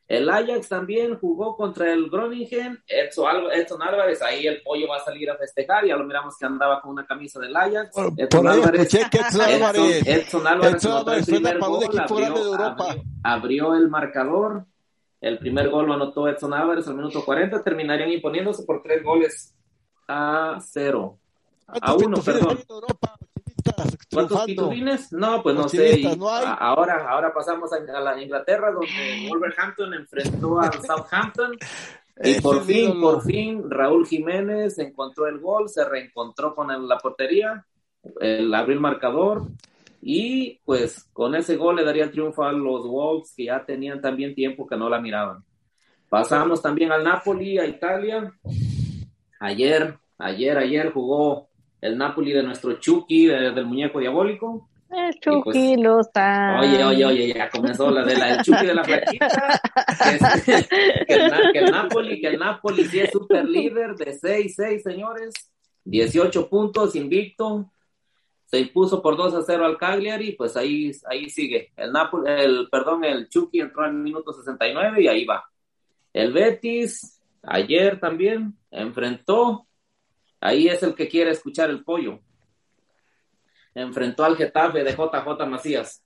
[0.09, 2.81] El Ajax también jugó contra el Groningen.
[2.87, 5.85] Edson, Álvarez, ahí el pollo va a salir a festejar.
[5.85, 7.91] Ya lo miramos que andaba con una camisa del Ajax.
[8.17, 12.77] Edson, Álvarez, Edson, Álvarez, Edson, Álvarez, el primer gol, abrió,
[13.25, 14.65] abrió, el marcador.
[15.21, 17.65] El primer gol lo anotó Edson Álvarez al minuto 40.
[17.65, 19.57] Terminarían imponiéndose por tres goles
[20.07, 21.19] a cero.
[21.67, 22.59] A uno, perdón.
[24.13, 25.13] ¿Cuántos pitufines?
[25.13, 26.03] No, pues no sé.
[26.59, 31.57] ahora, ahora pasamos a, la Inglaterra, donde Wolverhampton enfrentó al Southampton.
[32.23, 37.67] Y por fin, por fin, Raúl Jiménez encontró el gol, se reencontró con la portería,
[38.21, 38.49] el
[38.81, 39.43] marcador.
[40.01, 44.01] Y pues con ese gol le daría el triunfo a los Wolves, que ya tenían
[44.01, 45.45] también tiempo que no la miraban.
[46.09, 48.33] Pasamos también al Napoli, a Italia.
[49.41, 51.46] Ayer, ayer, ayer jugó
[51.81, 54.69] el Napoli de nuestro Chucky, del muñeco diabólico.
[54.91, 56.61] El Chucky pues, lo está.
[56.61, 59.61] Oye, oye, oye, ya comenzó la de la del Chucky de la flaquita.
[61.07, 65.35] que, el, Napoli, que el Napoli sí es super líder de 6-6, señores.
[65.85, 67.71] 18 puntos, invicto.
[68.45, 71.73] Se impuso por 2 a 0 al Cagliari, pues ahí, ahí sigue.
[71.77, 75.45] El Napoli, el, perdón, el Chucky entró al minuto 69 y ahí va.
[76.13, 79.66] El Betis, ayer también, enfrentó
[80.41, 82.21] Ahí es el que quiere escuchar el pollo.
[83.75, 86.03] Enfrentó al Getafe de JJ Macías.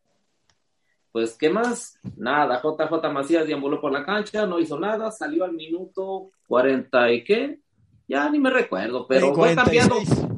[1.12, 1.99] Pues, ¿qué más?
[2.16, 7.24] Nada, JJ Macías deambuló por la cancha, no hizo nada, salió al minuto 40 y
[7.24, 7.59] qué,
[8.07, 9.97] ya ni me recuerdo, pero fue cambiado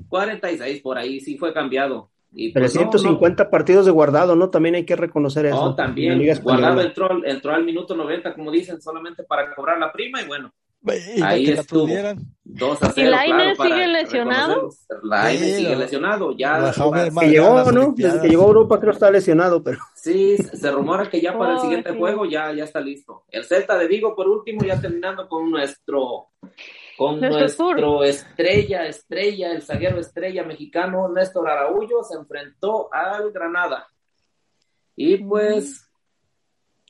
[0.09, 2.11] 46 por ahí, sí fue cambiado.
[2.35, 4.49] Y 350 pues, partidos de guardado, ¿no?
[4.49, 5.57] También hay que reconocer eso.
[5.57, 6.23] No, también.
[6.43, 10.53] Guardado entró, entró al minuto 90, como dicen, solamente para cobrar la prima y bueno,
[11.23, 11.87] Ahí estuvo.
[12.45, 13.09] 2 a 0.
[13.09, 14.71] ¿Y Laine sigue lesionado?
[15.03, 16.33] Laine sigue lesionado.
[16.37, 16.73] Ya.
[17.21, 17.95] Que llegó, ¿no?
[17.97, 19.79] Desde que llegó a Europa creo que está lesionado, pero.
[19.95, 23.25] Sí, se rumora que ya para el siguiente juego ya, ya está listo.
[23.29, 26.29] El Celta de Vigo, por último, ya terminando con nuestro.
[26.99, 33.89] Con nuestro, estrella, estrella, el zaguero estrella mexicano Néstor Araújo se enfrentó al Granada.
[34.95, 35.91] Y pues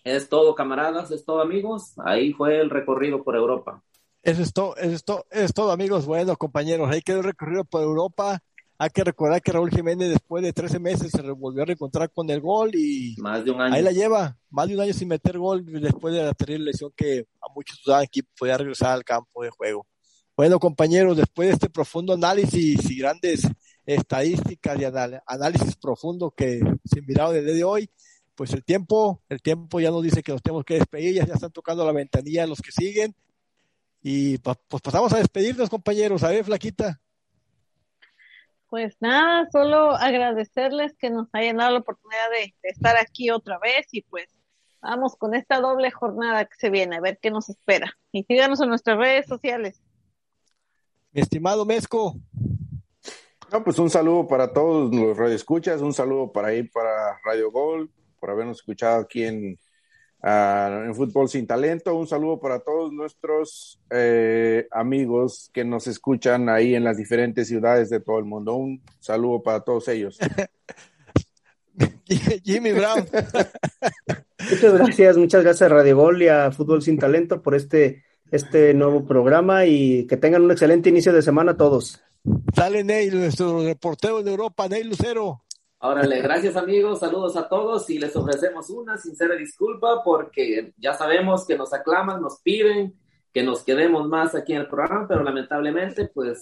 [0.05, 1.95] es todo, camaradas, es todo, amigos.
[2.05, 3.83] Ahí fue el recorrido por Europa.
[4.23, 6.07] Eso es todo, eso es todo, es todo, amigos.
[6.07, 8.41] Bueno, compañeros, ahí quedó el recorrido por Europa.
[8.79, 12.29] Hay que recordar que Raúl Jiménez después de 13 meses se volvió a reencontrar con
[12.31, 13.75] el gol y más de un año.
[13.75, 16.93] ahí la lleva, más de un año sin meter gol después de la terrible lesión
[16.97, 19.87] que a muchos daban que podía regresar al campo de juego.
[20.37, 23.47] Bueno, compañeros, después de este profundo análisis y grandes
[23.85, 24.85] estadísticas y
[25.27, 27.91] análisis profundo que se miraron desde de hoy,
[28.43, 31.35] pues el tiempo, el tiempo ya nos dice que nos tenemos que despedir, ya, ya
[31.35, 33.15] están tocando la ventanilla los que siguen.
[34.03, 36.25] Y pues pasamos a despedirnos, compañeros.
[36.25, 37.01] A ver, Flaquita.
[38.69, 43.61] Pues nada, solo agradecerles que nos hayan dado la oportunidad de, de, estar aquí otra
[43.61, 44.27] vez y pues
[44.81, 47.97] vamos con esta doble jornada que se viene, a ver qué nos espera.
[48.11, 49.81] Y síganos en nuestras redes sociales.
[51.13, 52.17] Mi estimado Mezco.
[53.53, 57.89] No, pues un saludo para todos los radioescuchas, un saludo para ir para Radio Gol,
[58.23, 59.59] por habernos escuchado aquí en,
[60.23, 61.97] uh, en Fútbol Sin Talento.
[61.97, 67.91] Un saludo para todos nuestros eh, amigos que nos escuchan ahí en las diferentes ciudades
[67.91, 68.55] de todo el mundo.
[68.55, 70.21] Un saludo para todos ellos.
[72.45, 73.09] Jimmy Brown.
[74.51, 78.73] muchas gracias, muchas gracias a Radio Gol y a Fútbol Sin Talento por este, este
[78.73, 82.01] nuevo programa y que tengan un excelente inicio de semana todos.
[82.55, 85.43] Sale Neil, nuestro reportero de Europa, Neil Lucero.
[85.85, 91.45] Órale, gracias amigos, saludos a todos y les ofrecemos una sincera disculpa porque ya sabemos
[91.45, 92.95] que nos aclaman, nos piden
[93.33, 96.39] que nos quedemos más aquí en el programa, pero lamentablemente pues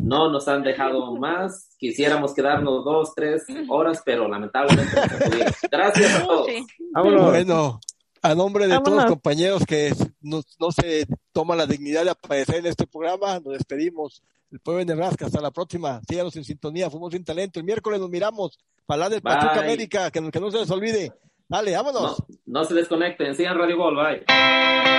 [0.00, 1.70] no nos han dejado más.
[1.76, 5.52] Quisiéramos quedarnos dos, tres horas, pero lamentablemente no se pudieron.
[5.72, 6.46] Gracias a todos.
[6.92, 7.30] Vámonos.
[7.30, 7.80] Bueno,
[8.22, 8.84] a nombre de Vámonos.
[8.84, 13.40] todos los compañeros que no, no, se toma la dignidad de aparecer en este programa,
[13.40, 14.22] nos despedimos.
[14.52, 16.00] El pueblo de Nebraska, hasta la próxima.
[16.08, 17.58] Síganos en sintonía, fuimos sin talento.
[17.58, 21.12] El miércoles nos miramos para hablar del Pachuca América, que, que, no se les olvide.
[21.48, 22.18] Dale, vámonos.
[22.46, 24.93] No, no se desconecten, sigan Radio Gol, bye.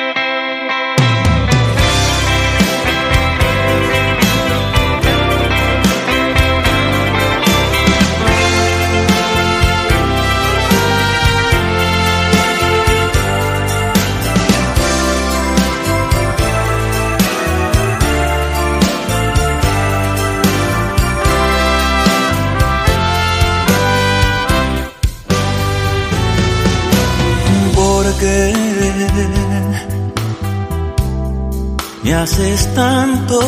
[32.16, 33.39] Haces tanto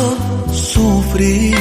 [0.52, 1.56] sufrir?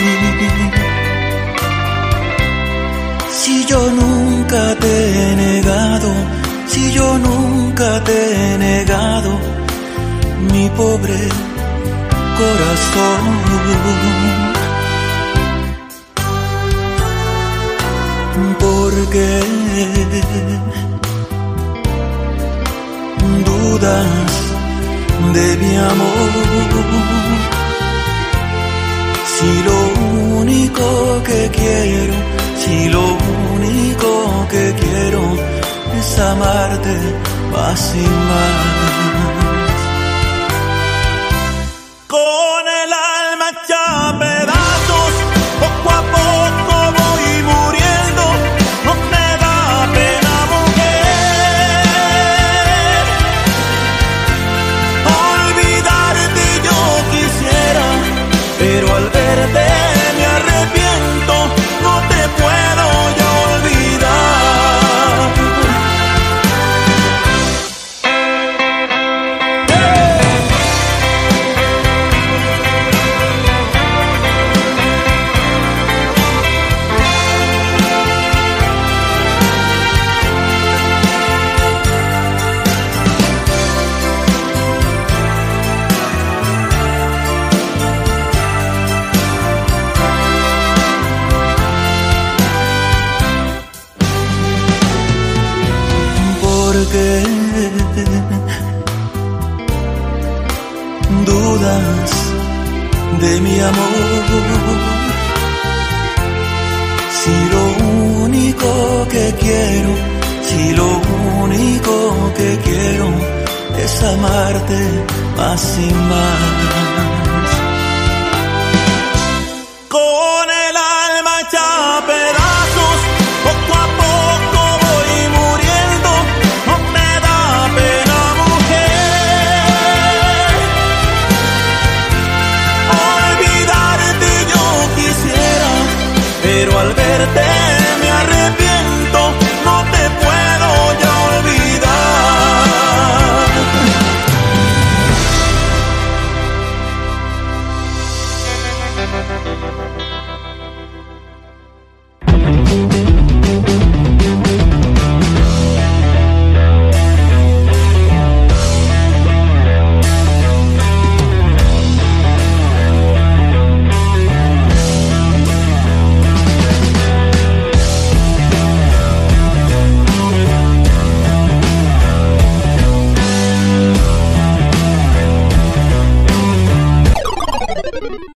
[3.32, 6.10] Si yo nunca te he negado,
[6.68, 9.32] si yo nunca te he negado
[10.52, 11.20] mi pobre
[12.38, 13.24] corazón.
[18.60, 19.42] Porque
[25.68, 26.18] mi amor.
[29.36, 29.80] Si lo
[30.40, 32.14] único que quiero,
[32.62, 33.04] si lo
[33.56, 35.22] único que quiero
[36.00, 36.96] es amarte
[37.54, 39.07] más y más.